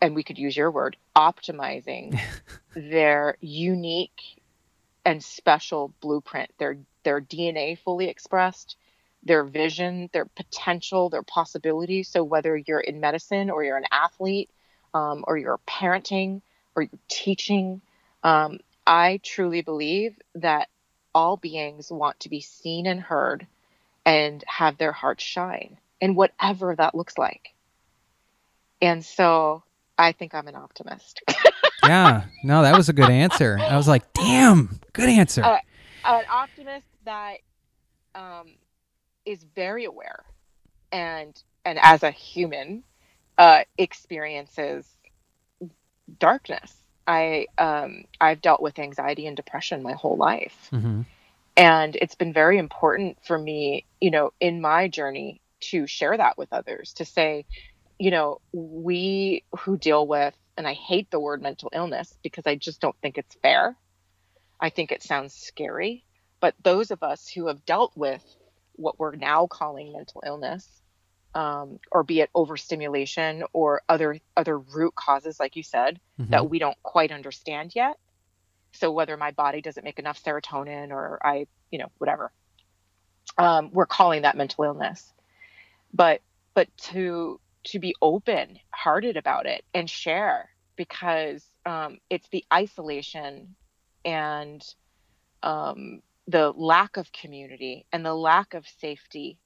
[0.02, 2.20] and we could use your word optimizing
[2.76, 4.22] their unique
[5.06, 8.76] and special blueprint their their dna fully expressed
[9.24, 12.08] their vision their potential their possibilities.
[12.08, 14.50] So whether you're in medicine or you're an athlete
[14.94, 16.42] um, or you're parenting
[16.76, 17.82] or you're teaching
[18.24, 20.70] um, i truly believe that
[21.14, 23.48] all beings want to be seen and heard
[24.06, 27.54] and have their hearts shine and whatever that looks like
[28.82, 29.64] and so
[29.98, 31.22] i think i'm an optimist
[31.86, 32.26] Yeah.
[32.44, 33.60] No, that was a good answer.
[33.60, 35.44] I was like, damn, good answer.
[35.44, 35.58] Uh,
[36.04, 37.38] an optimist that
[38.14, 38.56] um,
[39.26, 40.24] is very aware
[40.92, 42.84] and and as a human
[43.38, 44.88] uh, experiences
[46.20, 46.74] darkness.
[47.08, 51.02] I um, I've dealt with anxiety and depression my whole life, hmm
[51.58, 55.40] and it's been very important for me, you know, in my journey
[55.72, 56.94] to share that with others.
[56.94, 57.46] To say,
[58.00, 62.56] you know, we who deal with, and I hate the word mental illness because I
[62.56, 63.78] just don't think it's fair.
[64.60, 66.04] I think it sounds scary.
[66.42, 68.24] But those of us who have dealt with
[68.74, 70.68] what we're now calling mental illness,
[71.34, 76.32] um, or be it overstimulation or other other root causes, like you said, Mm-hmm.
[76.32, 77.98] that we don't quite understand yet.
[78.74, 82.32] So whether my body doesn't make enough serotonin or I, you know, whatever,
[83.38, 85.14] um, we're calling that mental illness.
[85.96, 86.22] But
[86.54, 93.56] but to to be open hearted about it and share because um, it's the isolation
[94.04, 94.62] and
[95.42, 99.40] um, the lack of community and the lack of safety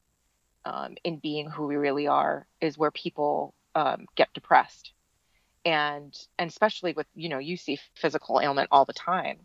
[0.66, 4.92] um, in being who we really are is where people um, get depressed.
[5.66, 9.38] And and especially with you know you see physical ailment all the time.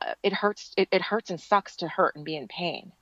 [0.00, 2.92] Uh, it hurts it, it hurts and sucks to hurt and be in pain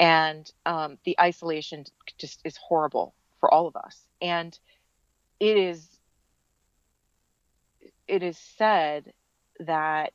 [0.00, 1.84] and um, the isolation
[2.18, 4.58] just is horrible for all of us and
[5.40, 5.88] it is
[8.08, 9.12] it is said
[9.60, 10.12] that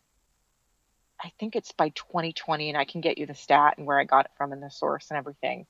[1.23, 4.03] i think it's by 2020 and i can get you the stat and where i
[4.03, 5.65] got it from and the source and everything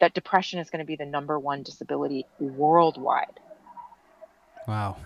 [0.00, 3.40] that depression is going to be the number one disability worldwide
[4.66, 4.96] Wow.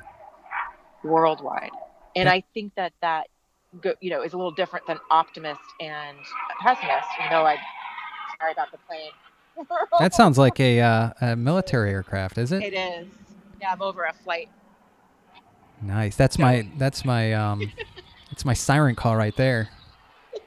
[1.04, 1.70] worldwide.
[2.16, 2.32] And Yeah.
[2.32, 3.28] I think that that
[3.80, 6.18] go, you know is a little different than optimist and
[6.60, 7.08] pessimist.
[7.22, 7.56] You know, I
[8.40, 9.10] sorry about the plane.
[9.98, 12.62] That sounds like a, uh, a military aircraft, is it?
[12.62, 13.06] it is.
[13.60, 14.48] Yeah, I'm over a flight.
[15.82, 16.16] Nice.
[16.16, 17.72] That's my that's my um
[18.30, 19.70] that's my siren call right there.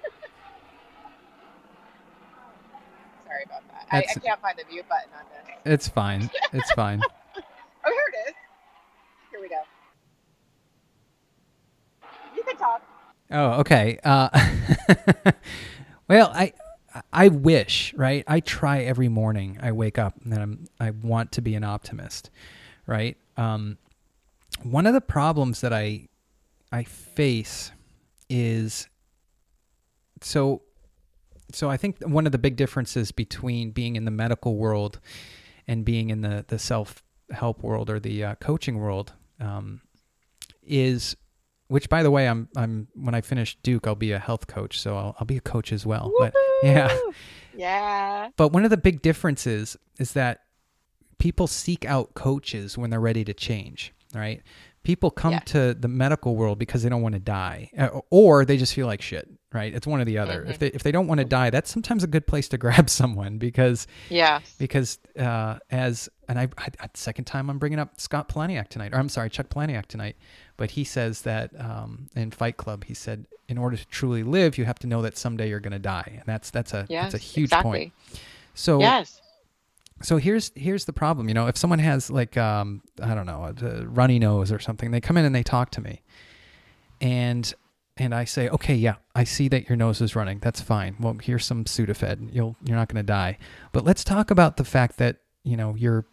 [3.26, 3.88] Sorry about that.
[3.92, 5.56] I, I can't find the mute button on this.
[5.66, 6.30] It's fine.
[6.52, 7.02] It's fine.
[7.86, 8.36] Oh, here it is.
[9.30, 9.62] Here we go.
[12.34, 12.82] You can talk.
[13.30, 14.00] Oh, okay.
[14.06, 14.30] Uh,
[16.08, 16.54] well, I
[17.12, 18.24] I wish, right?
[18.28, 19.58] I try every morning.
[19.62, 22.30] I wake up and I'm I want to be an optimist,
[22.86, 23.18] right?
[23.38, 23.78] Um,
[24.62, 26.08] one of the problems that I
[26.72, 27.72] I face
[28.30, 28.88] is
[30.22, 30.62] so
[31.52, 35.00] so I think one of the big differences between being in the medical world
[35.68, 39.82] and being in the the self help world or the uh, coaching world um,
[40.62, 41.16] is
[41.74, 44.80] which by the way I'm I'm when I finish Duke I'll be a health coach
[44.80, 46.96] so I'll I'll be a coach as well but yeah.
[47.56, 48.30] Yeah.
[48.36, 50.40] but one of the big differences is that
[51.20, 54.42] people seek out coaches when they're ready to change right?
[54.84, 55.40] People come Yeah.
[55.40, 58.86] to the medical world because they don't want to die uh, or they just feel
[58.88, 59.74] like shit right?
[59.74, 60.44] It's one or the other.
[60.46, 62.90] If they if they don't want to die that's sometimes a good place to grab
[62.90, 68.30] someone because yeah because uh, as and I, I, second time I'm bringing up Scott
[68.30, 70.16] Palahniuk tonight, or I'm sorry, Chuck Palahniuk tonight,
[70.58, 74.58] but he says that um, in Fight Club, he said in order to truly live,
[74.58, 77.12] you have to know that someday you're going to die, and that's that's a Yes.
[77.12, 77.70] that's a huge exactly.
[77.72, 77.94] point.
[78.54, 79.22] So Yes.
[80.02, 81.28] so here's here's the problem.
[81.28, 84.60] You know, if someone has like um, I don't know a, a runny nose or
[84.60, 86.02] something, they come in and they talk to me,
[87.02, 87.54] and
[87.98, 90.40] and I say, okay, yeah, I see that your nose is running.
[90.40, 90.96] That's fine.
[91.00, 92.34] Well, here's some Sudafed.
[92.34, 93.38] You'll you're not going to die.
[93.72, 96.06] But let's talk about the fact that you know your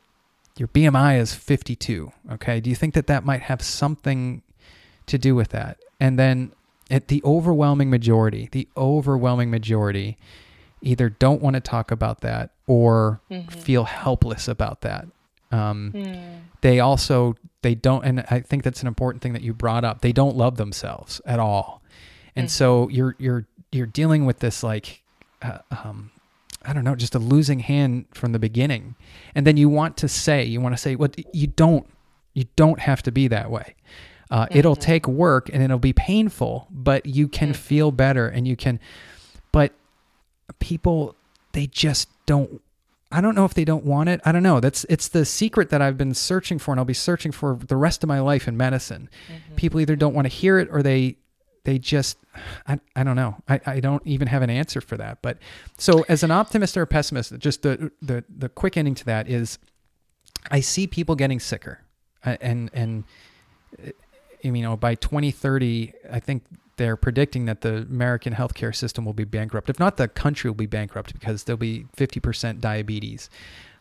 [0.61, 2.13] your BMI is 52.
[2.33, 4.43] Okay, do you think that that might have something
[5.07, 5.79] to do with that?
[5.99, 6.53] And then
[6.91, 10.19] at the overwhelming majority, the overwhelming majority
[10.83, 15.07] either don't want to talk about that or feel helpless about that.
[15.51, 15.93] Um,
[16.61, 20.03] They also they don't, and I think that's an important thing that you brought up.
[20.03, 21.81] They don't love themselves at all,
[22.37, 25.03] and so you're you're you're dealing with this like,
[25.41, 26.11] uh, um,
[26.67, 28.95] I don't know, just a losing hand from the beginning,
[29.35, 31.87] and then you want to say you want to say what you don't
[32.35, 33.75] you don't have to be that way.
[34.31, 38.55] Uh, It'll take work and it'll be painful, but you can feel better and you
[38.55, 38.79] can.
[39.51, 39.73] But
[40.61, 41.17] people,
[41.53, 42.63] they just don't.
[43.11, 44.21] I don't know if they don't want it.
[44.25, 44.61] I don't know.
[44.61, 47.77] That's it's the secret that I've been searching for, and I'll be searching for the
[47.77, 49.11] rest of my life in medicine.
[49.57, 51.17] People either don't want to hear it or they
[51.65, 52.19] they just
[52.67, 53.37] I, I don't know.
[53.49, 55.23] I, I don't even have an answer for that.
[55.23, 55.39] But
[55.79, 59.29] so as an optimist or a pessimist, just the the the quick ending to that
[59.29, 59.59] is
[60.51, 61.81] I see people getting sicker.
[62.25, 63.05] And and
[63.79, 63.91] uh,
[64.43, 66.45] you know by 2030 I think
[66.77, 69.69] they're predicting that the American healthcare system will be bankrupt.
[69.69, 73.29] If not, the country will be bankrupt because there'll be 50% diabetes.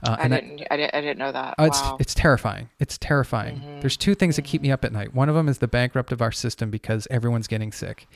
[0.02, 0.95] Uh, I didn't, I didn't.
[0.95, 1.56] I didn't know that.
[1.58, 1.97] Oh, it's wow.
[2.00, 2.70] it's terrifying.
[2.80, 3.80] It's terrifying.
[3.82, 5.14] There's two things that keep me up at night.
[5.14, 8.08] One of them is the bankrupt of our system because everyone's getting sick,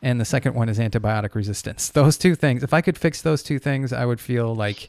[0.00, 1.88] and the second one is antibiotic resistance.
[1.92, 2.62] Those two things.
[2.62, 4.88] If I could fix those two things, I would feel like,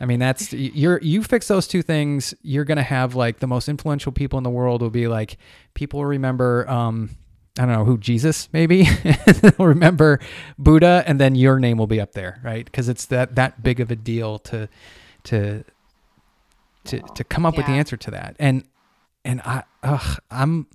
[0.00, 3.68] I mean, that's you're you fix those two things, you're gonna have like the most
[3.68, 5.38] influential people in the world will be like
[5.74, 6.68] people will remember.
[6.68, 7.10] Um,
[7.58, 8.82] I don't know who Jesus maybe
[9.40, 10.20] they'll remember
[10.58, 12.64] Buddha, and then your name will be up there, right?
[12.64, 14.68] Because it's that that big of a deal to
[15.24, 15.64] to
[16.86, 18.36] to to come up with the answer to that.
[18.38, 18.64] And
[19.24, 20.66] and I ugh, I'm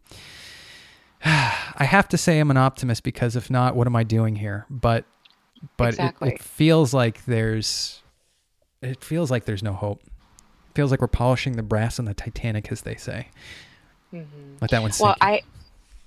[1.26, 4.66] I have to say I'm an optimist because if not, what am I doing here?
[4.70, 5.06] But
[5.78, 6.30] but Exactly.
[6.30, 8.02] it, it feels like there's
[8.82, 10.02] it feels like there's no hope.
[10.04, 13.28] It feels like we're polishing the brass on the Titanic, as they say.
[14.62, 14.98] Let that one sink.
[14.98, 15.04] Mm-hmm.
[15.04, 15.28] well, in.
[15.28, 15.42] I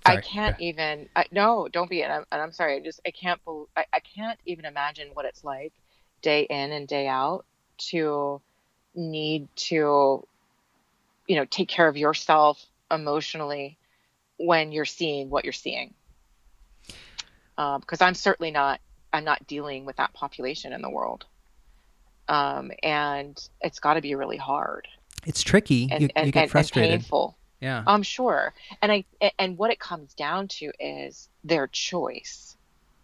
[0.07, 1.09] I can't even.
[1.17, 2.03] I, no, don't be.
[2.03, 2.77] And I'm, and I'm sorry.
[2.77, 3.43] I just I can't.
[3.45, 5.73] bel I, I can't even imagine what it's like,
[6.21, 7.47] day in and day out,
[7.91, 8.41] to
[8.95, 10.27] need to,
[11.27, 13.77] you know, take care of yourself emotionally
[14.37, 15.95] when you're seeing what you're seeing.
[17.57, 18.81] Because I'm certainly not.
[19.13, 21.25] I'm not dealing with that population in the world.
[22.29, 24.89] Um, and it's got to be really hard
[25.27, 25.89] it's tricky.
[25.91, 27.01] and, you, and, you get and, and frustrated.
[27.01, 27.37] painful.
[27.61, 27.83] yeah.
[27.87, 28.53] I'm sure.
[28.83, 29.05] And I
[29.39, 32.57] and what it comes down to is their choice.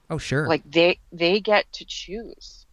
[0.08, 0.46] oh sure.
[0.46, 2.66] Like they they get to choose.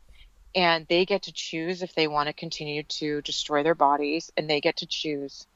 [0.57, 4.49] And they get to choose if they want to continue to destroy their bodies and
[4.49, 5.47] they get to choose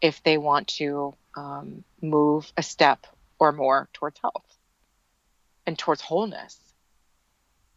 [0.00, 3.06] if they want to um, move a step
[3.38, 4.58] or more towards health
[5.66, 6.58] and towards wholeness.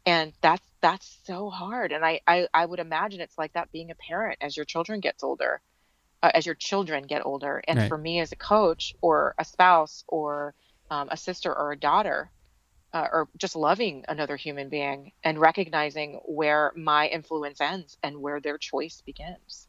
[0.06, 1.92] And that's that's so hard.
[1.92, 5.02] And I, I, I would imagine it's like that being a parent as your children
[5.02, 5.62] gets older
[6.24, 7.62] uh, as your children get older.
[7.68, 7.90] And Right.
[7.90, 10.56] for me as a coach or a spouse or
[10.90, 12.32] um, a sister or a daughter,
[12.94, 18.40] uh, or just loving another human being and recognizing where my influence ends and where
[18.40, 19.68] their choice begins.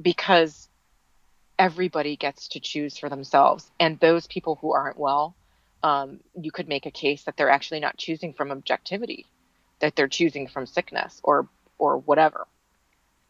[0.00, 0.68] Because
[1.58, 3.70] everybody gets to choose for themselves.
[3.78, 5.36] And those people who aren't well,
[5.82, 9.26] um, you could make a case that they're actually not choosing from objectivity,
[9.80, 12.46] that they're choosing from sickness or or whatever.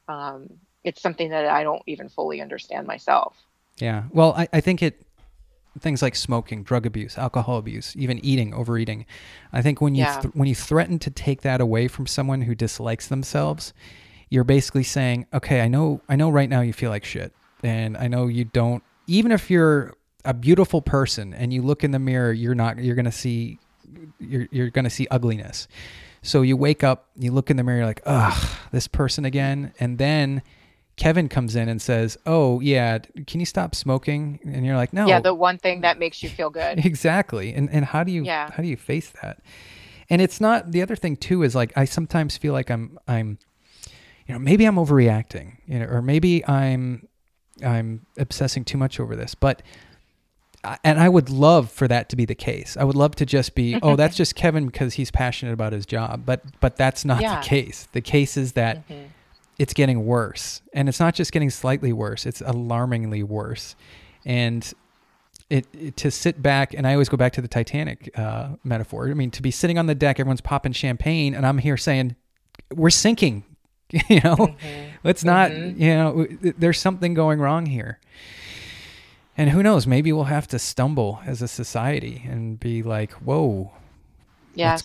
[0.08, 3.36] Um, it's something that I don't even fully understand myself.
[3.78, 4.04] Yeah.
[4.12, 5.06] Well, I, I think it
[5.78, 9.06] things like smoking, drug abuse, alcohol abuse, even eating, overeating.
[9.52, 10.20] I think when you Yeah.
[10.20, 13.72] th- when you threaten to take that away from someone who dislikes themselves,
[14.28, 17.96] you're basically saying, "Okay, I know I know right now you feel like shit, and
[17.96, 19.94] I know you don't even if you're
[20.24, 23.58] a beautiful person and you look in the mirror, you're not you're going to see
[24.18, 25.66] you're you're going to see ugliness.
[26.22, 29.72] So you wake up, you look in the mirror, you're like, ugh, this person again.
[29.80, 30.42] And then
[31.00, 34.38] Kevin comes in and says, oh, yeah, can you stop smoking?
[34.44, 35.06] And you're like, no.
[35.06, 36.78] Yeah, the one thing that makes you feel good.
[36.84, 37.54] exactly.
[37.54, 38.50] And, and how do you, Yeah.
[38.52, 39.38] how do you face that?
[40.10, 43.38] And it's not, the other thing too is like, I sometimes feel like I'm, I'm,
[44.26, 47.08] you know, maybe I'm overreacting, you know, or maybe I'm,
[47.64, 49.62] I'm obsessing too much over this, but
[50.84, 52.76] and I would love for that to be the case.
[52.78, 55.86] I would love to just be, oh, that's just Kevin because he's passionate about his
[55.86, 56.26] job.
[56.26, 57.40] But but that's not Yeah.
[57.40, 57.88] the case.
[57.92, 59.04] The case is that Mhm.
[59.60, 63.76] It's getting worse, and it's not just getting slightly worse; it's alarmingly worse.
[64.24, 64.62] And
[65.50, 69.08] it, it to sit back, and I always go back to the Titanic uh, metaphor.
[69.10, 72.16] I mean, to be sitting on the deck, everyone's popping champagne, and I'm here saying,
[72.74, 73.44] we're sinking.
[74.08, 74.96] you know, Mm-hmm.
[75.04, 75.52] let's not.
[75.52, 77.98] You know, w- there's something going wrong here.
[79.36, 79.86] And who knows?
[79.86, 83.72] Maybe we'll have to stumble as a society and be like, "Whoa,
[84.54, 84.82] Yes.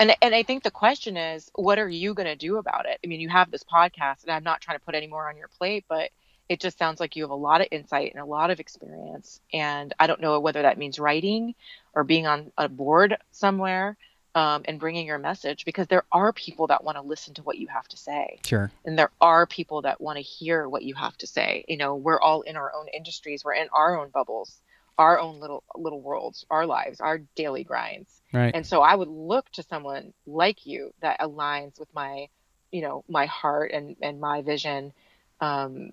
[0.00, 2.98] And and I think the question is, what are you going to do about it?
[3.04, 5.36] I mean, you have this podcast, and I'm not trying to put any more on
[5.36, 6.10] your plate, but
[6.48, 9.40] it just sounds like you have a lot of insight and a lot of experience.
[9.52, 11.54] And I don't know whether that means writing
[11.94, 13.96] or being on a board somewhere
[14.34, 17.56] um, and bringing your message, because there are people that want to listen to what
[17.56, 18.40] you have to say.
[18.44, 21.64] Sure, and there are people that want to hear what you have to say.
[21.68, 23.44] You know we're all in our own industries.
[23.44, 24.60] We're in our own bubbles
[24.98, 29.08] our own little little worlds our lives our daily grinds right, and so i would
[29.08, 32.28] look to someone like you that aligns with my
[32.70, 34.92] you know my heart and and my vision
[35.40, 35.90] um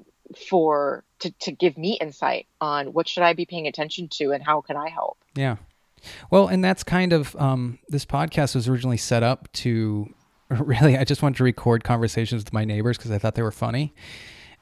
[0.50, 4.44] for to, to give me insight on what should i be paying attention to and
[4.44, 5.58] how can i help Yeah.
[6.30, 10.12] Well, and that's kind of um, this podcast was originally set up to
[10.50, 13.52] really, I just wanted to record conversations with my neighbors because I thought they were
[13.52, 13.94] funny.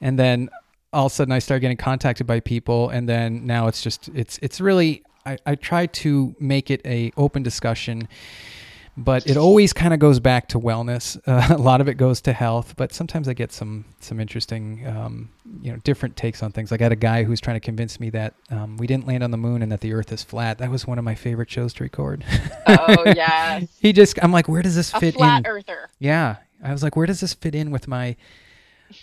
[0.02, 0.50] And then
[0.92, 2.90] all of a sudden I started getting contacted by people.
[2.90, 7.12] And then now it's just, it's, it's really, I, I try to make it a
[7.16, 8.08] open discussion,
[8.98, 11.20] but it always kind of goes back to wellness.
[11.28, 14.86] Uh, a lot of it goes to health, but sometimes I get some, some interesting,
[14.88, 15.30] um,
[15.62, 16.72] you know, different takes on things.
[16.72, 19.08] Like I had a guy who was trying to convince me that um, we didn't
[19.08, 20.58] land on the moon and that the earth is flat.
[20.58, 22.26] That was one of my favorite shows to record.
[22.68, 25.48] oh yes he just, I'm like, where does this a fit flat in?
[25.48, 26.38] earther Yeah.
[26.64, 28.18] I was like, where does this fit in with my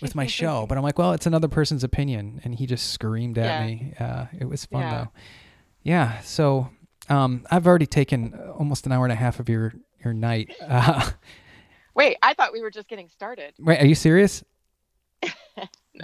[0.01, 0.65] with my show?
[0.67, 3.65] But I'm like, well, it's another person's opinion, and he just screamed at Yeah.
[3.65, 3.93] me.
[3.99, 4.89] Uh, it was fun Yeah.
[5.03, 5.07] though.
[5.83, 6.19] Yeah.
[6.21, 6.69] So
[7.09, 9.73] um, I've already taken almost an hour and a half of your
[10.03, 10.51] your night.
[10.61, 11.09] Uh,
[11.95, 14.43] wait i thought we were just getting started wait, are you serious?
[15.23, 15.29] no.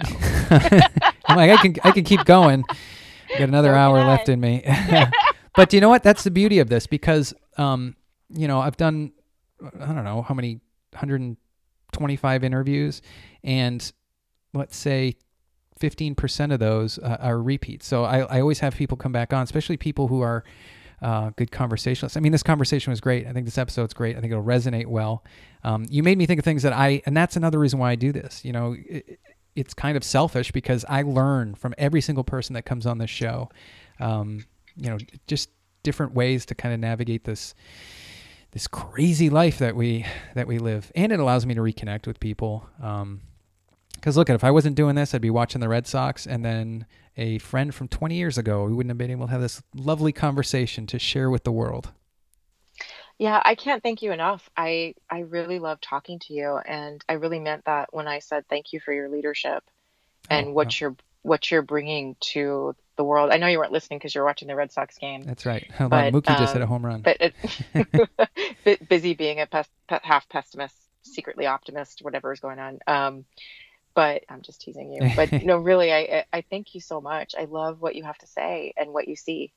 [0.50, 2.64] I'm like, I can I can keep going.
[3.34, 4.62] I got another So hour left in me.
[5.54, 6.02] but you know what?
[6.02, 7.94] That's the beauty of this because um,
[8.28, 9.12] you know, I've done
[9.62, 10.60] I don't know how many
[10.92, 13.02] 125 interviews
[13.44, 13.92] and
[14.52, 15.16] let's say
[15.80, 17.86] 15% of those uh, are repeats.
[17.86, 20.44] So I, I always have people come back on, especially people who are
[21.02, 22.16] uh, good conversationalists.
[22.16, 23.26] I mean, this conversation was great.
[23.26, 24.16] I think this episode's great.
[24.16, 25.24] I think it'll resonate well.
[25.62, 27.94] Um, you made me think of things that I, and that's another reason why I
[27.96, 28.44] do this.
[28.44, 29.18] You know, it,
[29.54, 33.10] it's kind of selfish because I learn from every single person that comes on this
[33.10, 33.50] show.
[34.00, 34.44] Um,
[34.76, 35.50] you know, just
[35.82, 37.54] different ways to kind of navigate this
[38.52, 42.20] this crazy life that we that we live, and it allows me to reconnect with
[42.20, 42.68] people.
[42.80, 43.20] Um,
[44.04, 46.84] because look, if I wasn't doing this, I'd be watching the Red Sox, and then
[47.16, 50.12] a friend from 20 years ago, we wouldn't have been able to have this lovely
[50.12, 51.90] conversation to share with the world.
[53.16, 54.50] Yeah, I can't thank you enough.
[54.58, 58.46] I I really love talking to you, and I really meant that when I said
[58.46, 59.64] thank you for your leadership
[60.28, 63.30] and Oh, what you're what you're bringing to the world.
[63.32, 65.66] I know you weren't listening because you're watching the Red Sox game, That's right.
[65.78, 67.00] Hold But, on, Mookie just hit a um, home run.
[67.00, 67.34] but it,
[68.66, 72.78] bu- busy being a pes- half pessimist, secretly optimist, whatever is going on.
[72.86, 73.24] Um,
[73.94, 75.10] but I'm just teasing you.
[75.16, 77.34] But no, really, I I thank you so much.
[77.38, 79.52] I love what you have to say and what you see.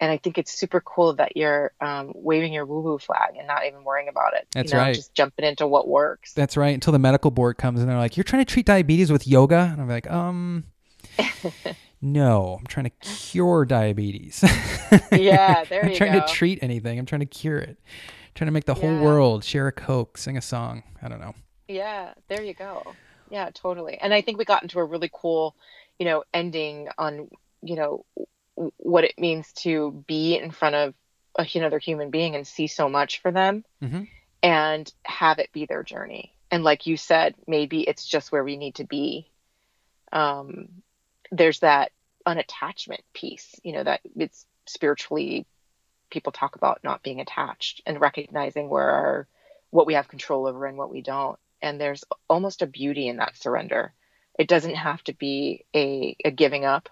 [0.00, 3.64] And I think it's super cool that you're um, waving your woo-woo flag and not
[3.66, 4.48] even worrying about it.
[4.50, 4.94] That's you know, right.
[4.96, 6.32] Just jumping into what works.
[6.32, 6.74] That's right.
[6.74, 9.70] Until the medical board comes and they're like, "You're trying to treat diabetes with yoga,"
[9.72, 10.64] and I'm like, "Um,
[12.00, 14.42] no, I'm trying to cure diabetes.
[15.12, 15.92] Yeah, there you go.
[15.92, 16.26] I'm trying go.
[16.26, 16.98] to treat anything.
[16.98, 17.78] I'm trying to cure it.
[18.34, 19.02] trying to make the whole Yeah.
[19.02, 20.82] world share a coke, sing a song.
[21.02, 21.34] I don't know.
[21.68, 22.94] Yeah, there you go.
[23.32, 23.96] Yeah, totally.
[23.96, 25.56] And I think we got into a really cool,
[25.98, 27.30] you know, ending on,
[27.62, 28.04] you know,
[28.76, 30.94] what it means to be in front of
[31.38, 34.06] a, another human being and see so much for them Mhm.
[34.42, 36.36] and have it be their journey.
[36.50, 39.30] And like you said, maybe it's just where we need to be.
[40.12, 40.82] Um,
[41.30, 41.90] there's that
[42.26, 43.58] unattachment piece.
[43.64, 45.46] You know that it's spiritually
[46.10, 49.26] people talk about not being attached and recognizing where our
[49.70, 51.38] what we have control over and what we don't.
[51.62, 53.94] And there's almost a beauty in that surrender.
[54.38, 56.88] It doesn't have to be a, a giving up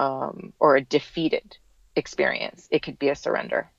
[0.00, 1.56] um, or a defeated
[1.94, 2.66] experience.
[2.70, 3.70] It could be a surrender.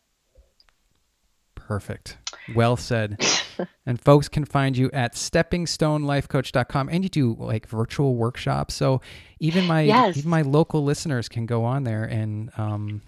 [1.55, 2.17] Perfect.
[2.55, 3.23] Well said.
[3.85, 8.73] and folks can find you at steppingstonelifecoach.com and you do like virtual workshops.
[8.73, 9.01] So
[9.39, 10.17] even my Yes.
[10.17, 13.01] even my local listeners can go on there and um,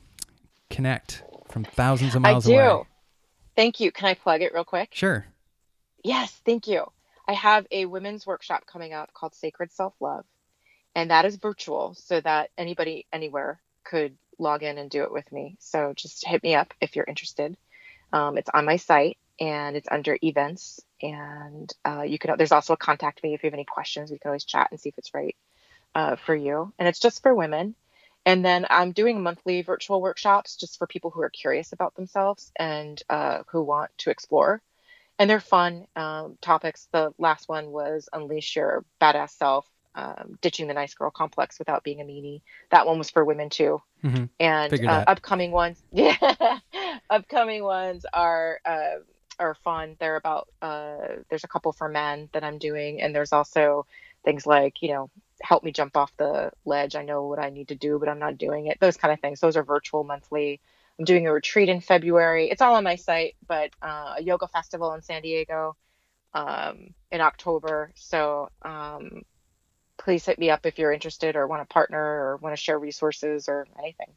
[0.69, 2.55] connect from thousands of miles I do.
[2.59, 2.83] away.
[3.55, 3.91] Thank you.
[3.91, 4.89] Can I plug it real quick?
[4.93, 5.25] Sure.
[6.03, 6.85] Yes, thank you.
[7.27, 10.25] I have a women's workshop coming up called Sacred Self Love,
[10.95, 15.31] and that is virtual so that anybody anywhere could log in and do it with
[15.31, 15.57] me.
[15.59, 17.55] So just hit me up if you're interested.
[18.11, 22.35] Um, it's on my site and it's under events, and uh, you can.
[22.37, 24.11] There's also a contact me if you have any questions.
[24.11, 25.35] We can always chat and see if it's right
[25.95, 26.73] uh, for you.
[26.79, 27.75] And it's just for women.
[28.25, 32.51] And then I'm doing monthly virtual workshops just for people who are curious about themselves
[32.55, 34.61] and uh, who want to explore
[35.21, 36.87] and they're fun um, topics.
[36.91, 41.83] The last one was unleash your badass self, um, ditching the nice girl complex without
[41.83, 42.41] being a meanie.
[42.71, 43.83] That one was for women too.
[44.03, 44.29] Mhm.
[44.39, 46.57] And uh, upcoming ones, yeah,
[47.07, 48.95] upcoming ones are uh,
[49.37, 49.95] are fun.
[49.99, 50.97] They're about uh,
[51.29, 53.85] there's a couple for men that I'm doing, and there's also
[54.25, 55.11] things like you know
[55.43, 56.95] help me jump off the ledge.
[56.95, 58.79] I know what I need to do, but I'm not doing it.
[58.79, 59.39] Those kind of things.
[59.39, 60.61] Those are virtual monthly.
[61.01, 62.51] I'm doing a retreat in February.
[62.51, 65.75] It's all on my site, but uh, a yoga festival in San Diego
[66.35, 67.91] um, in October.
[67.95, 69.23] So um,
[69.97, 72.77] please hit me up if you're interested or want to partner or want to share
[72.77, 74.09] resources or anything.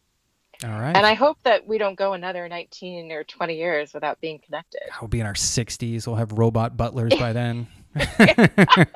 [0.63, 0.95] All right.
[0.95, 4.83] And I hope that we don't go another 19 or 20 years without being connected.
[5.01, 6.07] we'll be in our 60s.
[6.07, 7.67] We'll have robot butlers by then.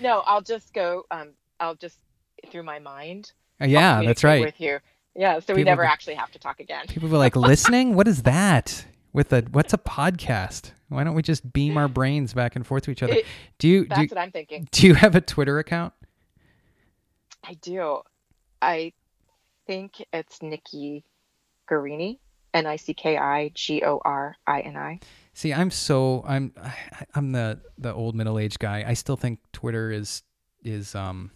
[0.00, 1.06] No, I'll just go.
[1.10, 1.30] Um,
[1.60, 1.96] I'll just
[2.50, 3.32] through my mind.
[3.60, 4.40] Yeah, that's right.
[4.40, 4.80] With you,
[5.14, 5.38] yeah.
[5.40, 6.86] So we People never actually have to talk again.
[6.88, 7.94] People were like, listening?
[7.94, 8.84] What is that?
[9.12, 10.70] With a what's a podcast?
[10.88, 13.14] Why don't we just beam our brains back and forth to each other?
[13.14, 13.26] It-
[13.58, 14.68] Do you do That's you, what I'm thinking.
[14.70, 15.92] do you have a Twitter account?
[17.44, 18.00] I do.
[18.60, 18.92] I
[19.66, 21.04] think it's Nicki
[21.70, 22.18] Gorini,
[22.54, 25.00] N I C K I G O R I N I.
[25.34, 26.52] See, I'm so I'm
[27.14, 28.84] I'm the the old middle aged guy.
[28.86, 30.22] I still think Twitter is
[30.62, 31.30] is um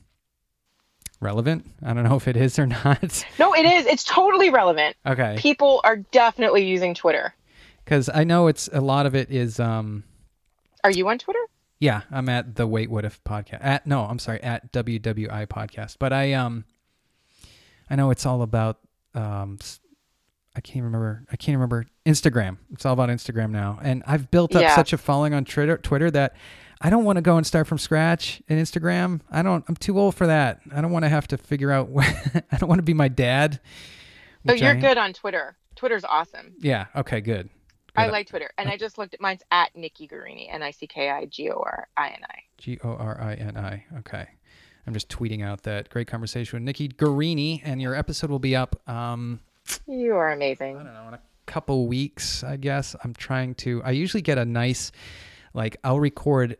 [1.20, 1.66] relevant.
[1.84, 3.24] I don't know if it is or not.
[3.38, 3.86] No, it is.
[3.86, 4.96] It's totally relevant.
[5.06, 7.34] okay, People are definitely using Twitter.
[7.84, 10.04] because I know it's a lot of it is um
[10.84, 11.40] Are you on Twitter?
[11.78, 12.02] yeah.
[12.10, 13.58] I'm at the Wait What If podcast.
[13.64, 15.96] At no, I'm sorry, at WWI podcast.
[15.98, 16.64] But I um
[17.90, 18.78] I know it's all about
[19.14, 19.58] um
[20.54, 21.22] I can't remember.
[21.30, 22.56] I can't remember Instagram.
[22.72, 24.74] It's all about Instagram now, and I've built up Yeah.
[24.74, 25.76] such a following on Twitter.
[25.76, 26.34] Twitter that
[26.80, 29.20] I don't want to go and start from scratch in Instagram.
[29.30, 29.64] I don't.
[29.68, 30.60] I'm too old for that.
[30.74, 31.88] I don't want to have to figure out.
[31.96, 33.60] I don't want to be my dad.
[34.48, 35.56] Oh, you're good on Twitter.
[35.74, 36.54] Twitter's awesome.
[36.60, 36.86] Yeah.
[36.94, 37.20] Okay.
[37.20, 37.50] Good.
[37.96, 38.50] I like Twitter.
[38.58, 41.50] And I just looked at mine's at Nicki Gorini, N I C K I G
[41.50, 42.38] O R I N I.
[42.58, 43.84] G O R I N I.
[43.98, 44.26] Okay.
[44.86, 48.54] I'm just tweeting out that great conversation with Nicki Gorini, and your episode will be
[48.54, 48.88] up.
[48.88, 49.40] Um,
[49.88, 50.76] You are amazing.
[50.76, 52.94] I don't know, in a couple weeks, I guess.
[53.02, 53.82] I'm trying to.
[53.82, 54.92] I usually get a nice,
[55.54, 56.56] like, I'll record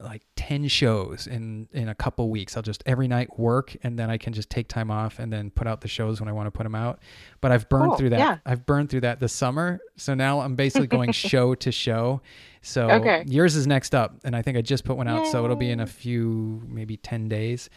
[0.00, 2.56] like 10 shows in in a couple weeks.
[2.56, 5.50] I'll just every night work and then I can just take time off and then
[5.50, 7.00] put out the shows when I want to put them out.
[7.40, 8.18] But I've burned Cool, through that.
[8.18, 8.38] yeah.
[8.46, 9.78] I've burned through that this summer.
[9.96, 12.22] So now I'm basically going show to show.
[12.62, 13.24] So Okay.
[13.26, 15.70] yours is next up and I think I just put one out so it'll be
[15.70, 17.68] in a few maybe 10 days.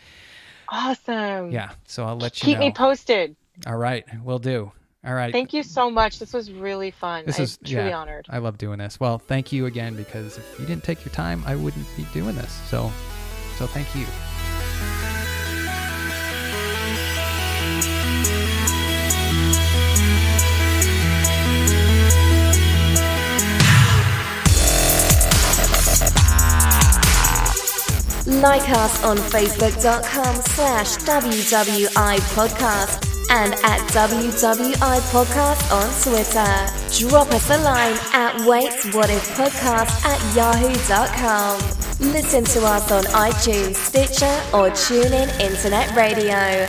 [0.69, 1.51] Awesome.
[1.51, 1.71] Yeah.
[1.87, 2.65] So I'll let you Keep know.
[2.65, 3.35] me posted.
[3.67, 4.71] All right, We'll do.
[5.05, 5.34] All right.
[5.34, 6.19] Thank you so much.
[6.19, 7.25] This was really fun.
[7.25, 8.25] This I'm is truly yeah, honored.
[8.30, 8.99] I love doing this.
[8.99, 12.35] Well, thank you again because if you didn't take your time, I wouldn't be doing
[12.35, 12.51] this.
[12.69, 12.89] So,
[13.57, 14.05] so thank you.
[28.41, 37.09] Like us on facebook.com slash WWI podcast and at WWI podcast on Twitter.
[37.09, 41.59] Drop us a line at wait what if podcast at yahoo.com.
[42.11, 46.67] Listen to us on iTunes, Stitcher or TuneIn Internet Radio.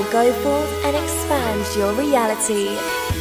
[0.00, 3.19] Now go forth and expand your reality.